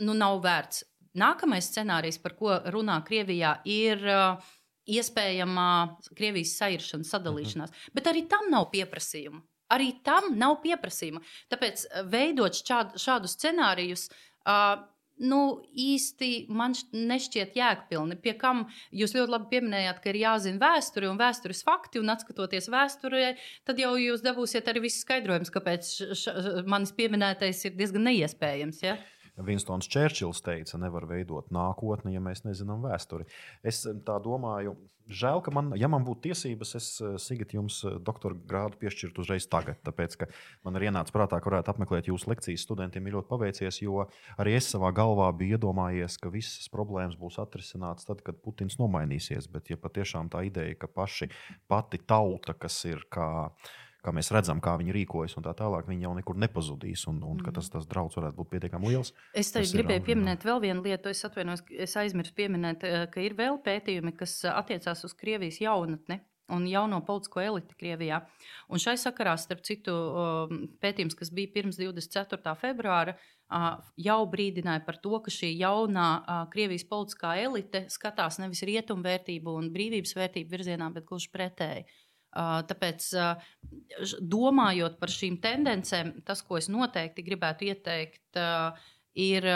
[0.07, 0.85] nu, nav vērts.
[1.19, 4.54] Nākamais scenārijs, par ko runā Krievijā, ir uh,
[4.91, 5.71] iespējamā
[6.15, 7.73] Krievijas sairšana, sadalīšanās.
[7.73, 7.99] Uh mhm.
[7.99, 9.43] Bet arī tam nav pieprasījuma.
[9.75, 11.23] Arī tam nav pieprasījuma.
[11.53, 14.11] Tāpēc eh, veidot šādu, šādu scenārijus.
[14.45, 14.83] Uh,
[15.25, 15.39] nu,
[15.79, 18.19] īsti man nešķiet jēgpilni.
[18.23, 22.69] Pie kam jūs ļoti labi pieminējāt, ka ir jāzina vēsture un vēstures fakti, un skatoties
[22.73, 25.91] vēsturē, tad jau jūs dabūsiet arī visu skaidrojumu, kāpēc
[26.69, 28.83] manis pieminētais ir diezgan neiespējams.
[28.85, 28.99] Ja?
[29.43, 33.27] Vinstons Čērčils teica, nevar veidot nākotni, ja mēs nezinām vēsturi.
[33.67, 34.77] Es tā domāju,
[35.11, 39.25] žēl, ka man, ja man būtu tiesības, es eh, Sigit jums eh, doktora grādu piešķirtu
[39.25, 40.29] uzreiz tagad, tāpēc, ka
[40.67, 42.65] man ir ienācis prātā, ka varētu apmeklēt jūsu lekcijas.
[42.65, 44.07] Studentiem ir ļoti paveicies, jo
[44.39, 49.51] arī es savā galvā biju iedomājies, ka visas problēmas būs atrisinātas tad, kad Putins nomainīsies.
[49.53, 51.31] Bet, ja patiešām tā ideja, ka paši
[51.71, 53.51] pati tauta, kas ir kā
[54.05, 57.07] kā mēs redzam, kā viņi rīkojas un tā tālāk, viņi jau nekur nepazudīs.
[57.11, 57.55] Un, un mm.
[57.57, 59.15] tas, tas draudz varētu būt pietiekami liels.
[59.37, 63.25] Es te gribēju ir, pieminēt vēl vienu lietu, es atvainojos, es aizmirsu pieminēt, eh, ka
[63.25, 66.21] ir vēl pētījumi, kas eh, attiecās uz Krievijas jaunatni
[66.53, 68.21] un jauno politisko elitu Krievijā.
[68.69, 69.95] Un šai sakarā, starp citu,
[70.83, 72.53] pētījums, kas bija pirms 24.
[72.61, 73.17] februāra,
[74.01, 76.09] jau brīdināja par to, ka šī jaunā
[76.53, 81.87] Krievijas politiskā elite skatās nevis rietumvērtību un brīvības vērtību virzienā, bet gluži pretēji.
[82.35, 83.09] Tāpēc,
[84.21, 88.41] domājot par šīm tendencēm, tas, ko es noteikti gribētu ieteikt,
[89.15, 89.47] ir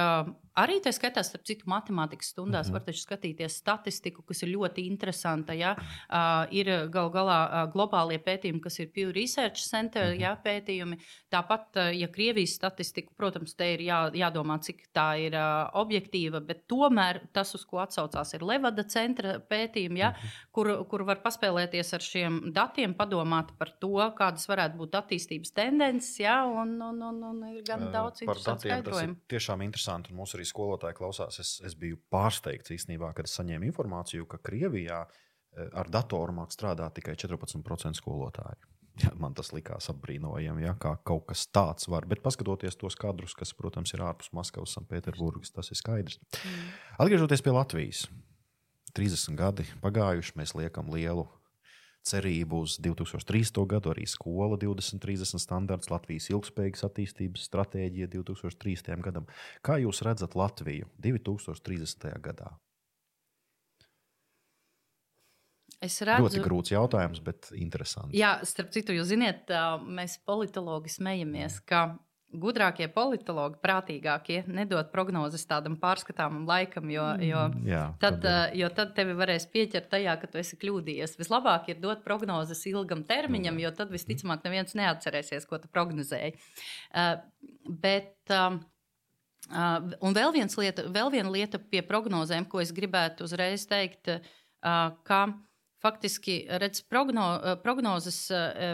[0.57, 2.73] Arī tā skaitā, starp citu, matemātikas stundās mm -hmm.
[2.73, 5.53] var taču skatīties statistiku, kas ir ļoti interesanta.
[5.53, 5.77] Ja?
[5.79, 10.21] Uh, ir gal galā uh, globālie pētījumi, kas ir Pew Research Center mm -hmm.
[10.21, 10.99] ja, pētījumi.
[11.31, 16.41] Tāpat, uh, ja Krievijas statistika, protams, te ir jā, jādomā, cik tā ir uh, objektīva,
[16.41, 20.49] bet tomēr tas, uz ko atsaucās, ir Levada centra pētījumi, ja, mm -hmm.
[20.51, 26.21] kur, kur var paspēlēties ar šiem datiem, padomāt par to, kādas varētu būt attīstības tendences,
[26.21, 29.17] ja, un, un, un, un ir gan daudz uh, interesantu skaidrojumu.
[29.29, 34.27] Tiešām interesanti, un mūsu arī skolotāji klausās, es, es biju pārsteigts īstenībā, kad saņēmu informāciju,
[34.31, 38.59] ka Krievijā eh, ar datoru mākslā strādā tikai 14% skolotāju.
[38.99, 42.03] Ja, man tas likās apbrīnojami, ja, kā kaut kas tāds var.
[42.11, 46.19] Bet paskatoties tos kadrus, kas, protams, ir ārpus Maskavas un Pēterburgas, tas ir skaidrs.
[46.35, 46.65] Mm.
[47.05, 48.01] Atgriežoties pie Latvijas,
[48.99, 51.29] 30 gadi pagājuši, mēs liekam lielu
[52.07, 53.65] cerību uz 2030.
[53.69, 59.03] gadu, arī skola 2030 standarts, Latvijas ilgspējīgas attīstības stratēģija 2030.
[59.05, 59.29] gadam.
[59.65, 62.11] Kā jūs redzat Latviju 2030.
[62.25, 62.55] gadā?
[65.79, 68.11] Es redzu, ļoti grūts jautājums, bet interesants.
[68.17, 69.51] Jā, starp citu, jūs zināt,
[69.87, 71.93] mēs politologi smejamies, ka
[72.29, 78.69] gudrākie politologi, prātīgākie, nedod prognozes tādam pārskatāmam laikam, jo, mm, jo, Jā, tad, eh, jo
[78.69, 81.17] tad tevi varēs pieķert tajā, ka tu esi kļūdījies.
[81.21, 83.65] Vislabāk ir dot prognozes ilgam termiņam, mm.
[83.65, 86.37] jo tad visticamāk neviens neatcerēsies, ko tu prognozēji.
[86.93, 87.17] Uh,
[87.69, 88.59] bet, uh,
[89.49, 94.91] Uh, un vēl, lieta, vēl viena lieta pie prognozēm, ko es gribētu uzreiz teikt, uh,
[95.09, 95.21] ka
[95.83, 97.27] faktiski redz, progno,
[97.63, 98.25] prognozes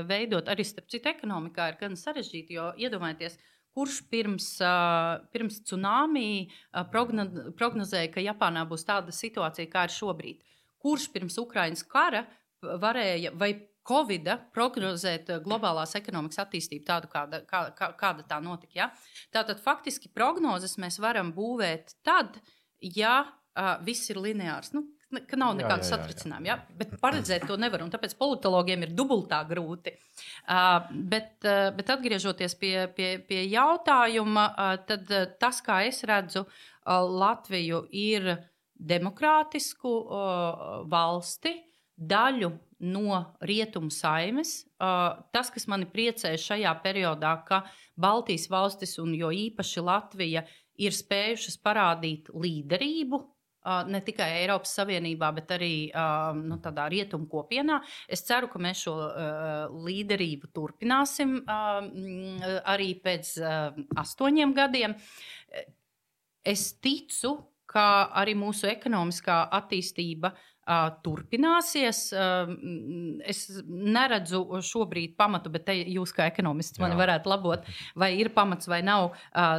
[0.09, 3.37] veidot arī starp citu ekonomikā ir gan sarežģīti, jo iedomājieties,
[3.75, 4.49] kurš pirms,
[5.35, 6.49] pirms tsunami
[6.93, 10.43] prognozēja, ka Japānā būs tāda situācija, kā ir šobrīd.
[10.85, 12.25] Kurš pirms Ukraiņas kara
[12.63, 18.73] varēja vai Covid prognozēt globālās ekonomikas attīstību tādu, kāda, kā, kā, kāda tā notika.
[18.79, 18.87] Ja?
[19.35, 22.39] Tātad faktiski prognozes mēs varam būvēt tad,
[22.81, 24.73] ja uh, viss ir lineārs.
[24.73, 24.87] Nu,
[25.29, 26.49] ka nav nekāda satricinājuma.
[26.49, 26.57] Ja?
[26.79, 27.85] Bet paredzēt to nevar.
[27.93, 29.95] Tāpēc politologiem ir dubultā grūti.
[30.49, 36.03] Uh, bet, uh, bet atgriežoties pie, pie, pie jautājuma, uh, tad uh, tas, kā es
[36.09, 38.33] redzu uh, Latviju, ir
[38.75, 41.55] demokrātisku uh, valsti,
[41.95, 42.51] daļu
[42.91, 44.65] no rietumu saimes.
[44.77, 47.63] Uh, tas, kas mani priecē šajā periodā, ka
[48.01, 50.45] Baltijas valstis un jo īpaši Latvija
[50.83, 53.21] ir spējušas parādīt līderību
[53.65, 55.75] ne tikai Eiropas Savienībā, bet arī
[56.41, 57.81] nu, tādā rietumu kopienā.
[58.09, 58.95] Es ceru, ka mēs šo
[59.87, 63.35] līderību turpināsim arī pēc
[64.05, 64.97] astoņiem gadiem.
[66.45, 67.39] Es ticu,
[67.75, 67.87] ka
[68.21, 70.51] arī mūsu ekonomiskā attīstība uh,
[71.05, 72.01] turpināsies.
[73.29, 77.01] Es neredzu šobrīd pamatu, bet jūs, kā ekonomists, mani Jā.
[77.03, 77.69] varētu labot,
[78.01, 79.13] vai ir pamats vai nav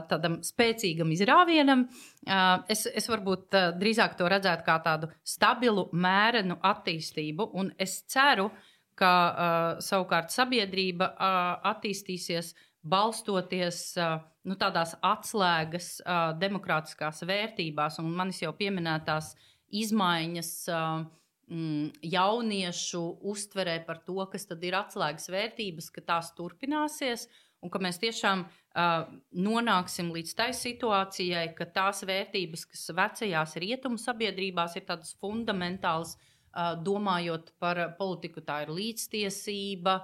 [0.09, 1.87] tādam spēcīgam izrāvienam.
[2.71, 8.49] Es, es varbūt drīzāk to redzētu kā tādu stabilu, mērenu attīstību, un es ceru,
[8.95, 9.11] ka
[9.83, 11.11] savukārt sabiedrība
[11.75, 13.97] attīstīsies balstoties
[14.45, 15.99] nu, tādās atslēgas
[16.39, 19.51] demokrātiskās vērtībās un manis jau pieminētās uh,
[19.81, 27.27] izmaiņas mm, jauniešu uztverē par to, kas ir atslēgas vērtības, ka tās turpināsies.
[27.63, 33.97] Un ka mēs tiešām uh, nonāksim līdz tai situācijai, ka tās vērtības, kas vecajās rietumu
[33.97, 36.34] sabiedrībās ir tādas fundamentālas, uh,
[36.85, 39.97] domājot par politiku, tā ir līdztiesība,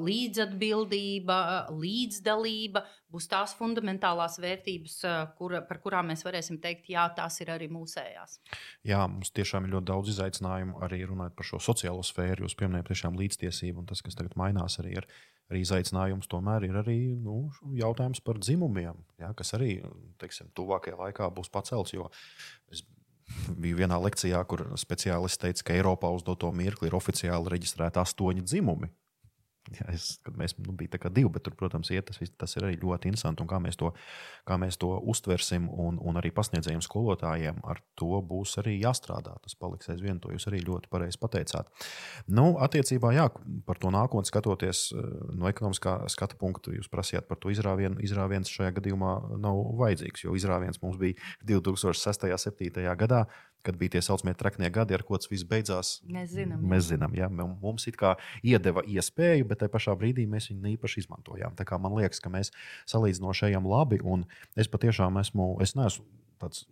[0.00, 1.38] līdzatbildība,
[1.74, 2.84] līdzdalība.
[3.10, 5.00] Būs tās fundamentālās vērtības,
[5.38, 8.38] kur, par kurām mēs varēsim teikt, jā, tās ir arī mūsējās.
[8.86, 12.46] Jā, mums tiešām ir ļoti daudz izaicinājumu arī runājot par šo sociālo sfēru.
[12.46, 15.10] Jūs pieminējat tiešām līdztiesību, un tas, kas tagad mainās, arī ir
[15.50, 16.30] arī izaicinājums.
[16.30, 17.42] Tomēr ir arī nu,
[17.74, 19.80] jautājums par dzimumiem, ja, kas arī
[20.22, 21.96] teiksim, tuvākajā laikā būs pacelts.
[22.70, 22.84] Es
[23.60, 28.44] Bija vienā lekcijā, kur speciālists teica, ka Eiropā uz doto mirkli ir oficiāli reģistrēti astoņi
[28.46, 28.90] dzimumi.
[29.70, 32.78] Jā, es, kad mēs nu, bijām divi, bet tur, protams, iet, tas, tas ir arī
[32.80, 33.44] ļoti interesanti.
[33.50, 33.90] Kā mēs to,
[34.48, 39.36] kā mēs to uztversim, un, un arī pasniedzējiem, skolotājiem ar to būs arī jāstrādā.
[39.44, 41.68] Tas paliks aizvien, to jūs arī ļoti pareizi pateicāt.
[42.26, 43.28] Nu, attiecībā jā,
[43.68, 48.00] par to nākotnē skatoties eh, no ekonomiskā skatu punkta, jūs prasījāt par to izrāvienu.
[48.02, 49.12] Izrāviens šajā gadījumā
[49.44, 52.26] nav vajadzīgs, jo izrāviens mums bija 2006.
[52.26, 52.96] un 2007.
[52.98, 53.24] gadā
[53.66, 55.92] kad bija tie saucamie traknie gadi, ar ko tas viss beidzās.
[56.08, 57.28] Mēs zinām, mēs zinām ja?
[57.30, 58.14] mums it kā
[58.46, 61.56] iedeva iespēju, bet tajā pašā brīdī mēs viņu īpaši izmantojām.
[61.58, 62.52] Tā kā man liekas, ka mēs
[62.90, 66.06] salīdzinoši ejam labi, un es patiešām esmu, es neesmu
[66.40, 66.66] tāds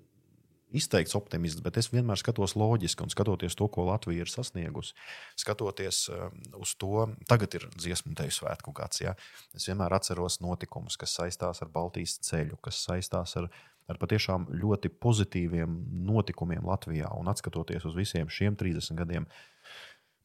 [0.75, 4.95] izteikts optimists, bet es vienmēr skatos loģiski un skatoties to, ko Latvija ir sasniegusi.
[5.41, 9.03] Skatoties um, uz to, tagad ir dziesmu teju svētku gads.
[9.05, 9.15] Ja?
[9.57, 13.49] Es vienmēr atceros notikumus, kas saistās ar Baltijas ceļu, kas saistās ar
[13.89, 15.79] ar patiešām ļoti pozitīviem
[16.09, 17.11] notikumiem Latvijā.
[17.17, 19.27] Un skatoties uz visiem šiem 30 gadiem,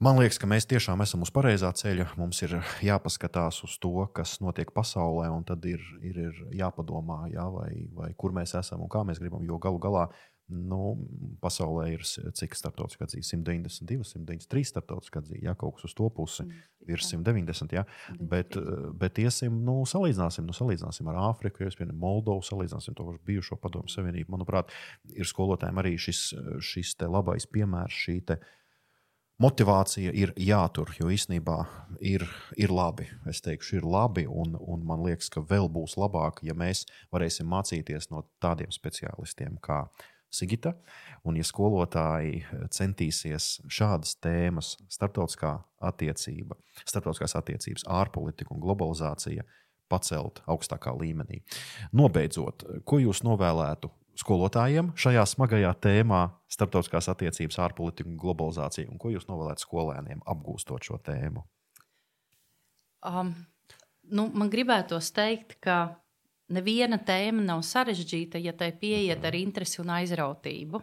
[0.03, 2.09] man liekas, ka mēs tiešām esam uz pareizā ceļa.
[2.19, 7.47] Mums ir jāpaskatās uz to, kas notiek pasaulē, un tad ir, ir, ir jāpadomā, jā,
[7.53, 9.45] vai, vai kur mēs esam un kā mēs gribam.
[9.47, 10.09] Jo galu galā
[10.53, 10.93] Nu,
[11.43, 13.25] pasaulē ir cik starptautiskā atzīme?
[13.25, 15.41] 192, 193 starptautiskā atzīme.
[15.47, 17.75] Jā, kaut kas uz to pusi mm, virs 190.
[17.77, 17.85] Jā.
[18.19, 18.57] Bet,
[18.99, 23.91] bet iesim, nu, salīdzināsim, nu, salīdzināsim ar Āfriku, jau piemēram, Moldovu, salīdzināsim to bijušo padomu
[23.91, 24.33] savienību.
[24.35, 24.73] Manuprāt,
[25.13, 26.25] ir skolotājiem arī šis,
[26.73, 28.19] šis labais piemērs, šī
[29.41, 31.57] motivācija ir jātur, jo īsnībā
[32.05, 32.25] ir,
[32.59, 33.07] ir labi.
[33.29, 37.49] Es teikšu, ir labi, un, un man liekas, ka vēl būs labāk, ja mēs varēsim
[37.49, 39.83] mācīties no tādiem speciālistiem kā
[40.33, 40.73] Sigita.
[41.23, 49.45] Un, ja skolotāji eh, centīsies šādas tēmas, starptautiskā attiecība, starptautiskās attiecības, ārpolitika un globalizācija
[49.91, 51.43] pacelt augstākā līmenī.
[51.93, 56.21] Nobeidzot, ko jūs novēlētu skolotājiem šajā smagajā tēmā,
[56.51, 61.45] starptautiskās attiecības, ārpolitika un globalizācija, un ko jūs novēlētu skolēniem apgūstot šo tēmu?
[63.03, 63.33] Um,
[64.09, 65.79] nu, man gribētos teikt, ka
[66.53, 70.81] neviena tēma nav sarežģīta, ja tai pieiet ar interesi un aizrautību.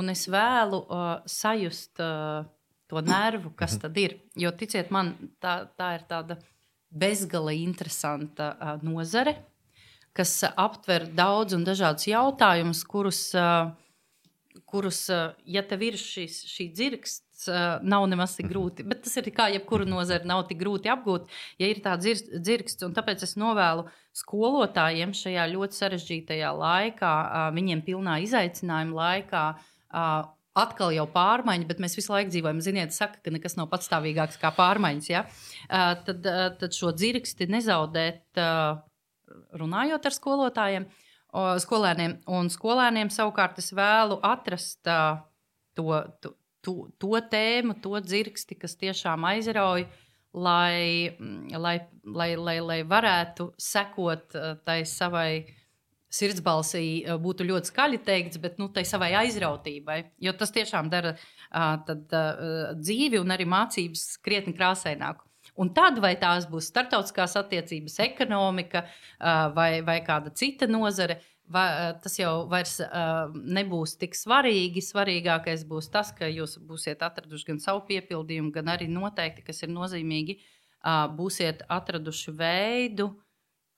[0.00, 2.46] Un es vēlu uh, sajust uh,
[2.90, 4.16] to nervu, kas tad ir.
[4.38, 6.38] Jo ticiet man, tā, tā ir tāda
[6.90, 9.36] bezgala interesanta uh, nozare,
[10.16, 13.70] kas uh, aptver daudz un dažādus jautājumus, kurus, uh,
[14.66, 18.84] kurus uh, ja tev ir šis, šī dzirksts, nav nemaz tik grūti.
[18.86, 21.30] Bet tas ir kā jebkura nozara, nav tik grūti apgūt,
[21.62, 22.88] ja ir tāds dzirksts.
[22.96, 23.86] Tāpēc es novēlu
[24.16, 27.14] skolotājiem šajā ļoti sarežģītajā laikā,
[27.56, 29.44] viņiem pilnā izaicinājuma laikā.
[30.60, 32.58] Atkal jau pārmaiņas, bet mēs visu laiku dzīvojam.
[32.64, 35.10] Ziniet, saka, ka nekas nav patstāvīgāks kā pārmaiņas.
[35.12, 35.22] Ja?
[36.04, 36.26] Tad,
[36.58, 38.40] tad šo dzirksti nezaudēt,
[39.62, 40.88] runājot ar skolotājiem,
[41.62, 42.18] skolēniem.
[42.34, 45.86] Un skolēniem savukārt es vēlu atrast to,
[46.18, 46.34] to,
[46.64, 49.88] to, to tēmu, to dzirksti, kas tiešām aizrauja
[50.32, 51.16] lai,
[51.52, 55.46] lai, lai, lai, lai varētu sekot eh, tai savai
[56.10, 60.00] sirdsbalsī, eh, būtu ļoti skaļi teikts, bet nu, tai savai aizrautībai.
[60.22, 61.16] Jo tas tiešām dara
[61.50, 62.12] tad,
[62.78, 65.26] dzīvi un arī mācības krietni krāsaināku.
[65.60, 68.84] Un tad, vai tās būs starptautiskās attiecības, ekonomika
[69.56, 71.18] vai, vai kāda cita nozare,
[71.52, 74.82] va, eh, tas jau vairs uh, nebūs tik svarīgi.
[74.84, 79.72] Svarīgākais būs tas, ka jūs būsiet atraduši gan savu piepildījumu, gan arī noteikti, kas ir
[79.74, 83.10] nozīmīgi, uh, būsiet atraduši veidu,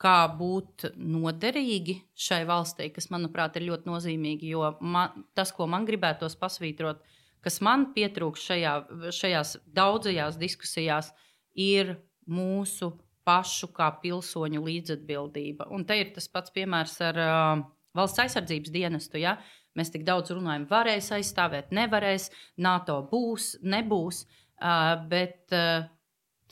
[0.02, 4.50] kā būt noderīgi šai valstī, kas, manuprāt, ir ļoti nozīmīgi.
[4.54, 7.04] Jo man, tas, ko man gribētos pasvītrot,
[7.42, 8.74] kas man pietrūkst šajā,
[9.14, 11.12] šajās daudzajās diskusijās,
[11.54, 11.96] ir
[12.26, 12.92] mūsu
[13.26, 15.68] pašu kā pilsoņu līdzatbildība.
[15.74, 17.64] Un te ir tas pats piemērs ar uh,
[17.96, 19.20] valsts aizsardzības dienestu.
[19.22, 19.36] Ja?
[19.78, 22.28] Mēs tik daudz runājam, varēs aizstāvēt, nevarēs,
[22.60, 24.24] NATO būs, nebūs.
[24.62, 25.86] Uh, bet uh,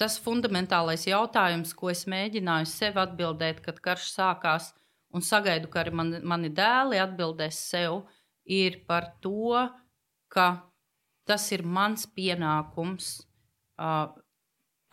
[0.01, 4.73] tas fundamentālais jautājums, ko es mēģināju sev atbildēt, kad karš sākās,
[5.15, 8.05] un sagaidu, ka arī mani, mani dēli atbildēs sev,
[8.47, 9.59] ir par to,
[10.33, 10.49] ka
[11.29, 13.13] tas ir mans pienākums
[13.79, 14.09] uh,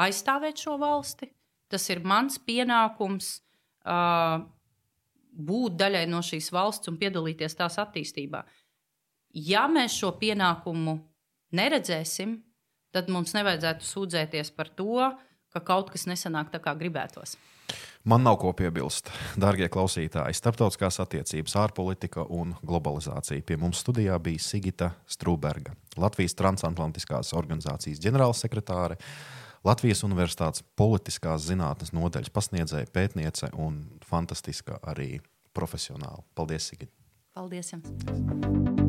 [0.02, 1.32] aizstāvēt šo valsti,
[1.72, 3.32] Tas ir mans pienākums
[3.88, 4.40] uh,
[5.38, 8.44] būt daļai no šīs valsts un piedalīties tās attīstībā.
[9.38, 10.98] Ja mēs šo pienākumu
[11.58, 12.40] neredzēsim,
[12.96, 15.12] tad mums nevajadzētu sūdzēties par to,
[15.54, 17.38] ka kaut kas nesanāk tā, kā gribētos.
[18.08, 19.10] Man nav ko piebilst.
[19.36, 23.44] Darbie klausītāji, starptautiskās attiecības, ārpolitika un globalizācija.
[23.44, 28.96] Pie mums studijā bija Sigita Strūberga, Latvijas transatlantiskās organizācijas ģenerālsekretāre.
[29.68, 35.18] Latvijas Universitātes politiskās zinātnes nodaļas pasniedzēja, pētniece un fantastiska arī
[35.58, 36.24] profesionāla.
[36.38, 36.94] Paldies, Sigita!
[37.36, 37.74] Paldies!
[37.76, 38.87] Jums.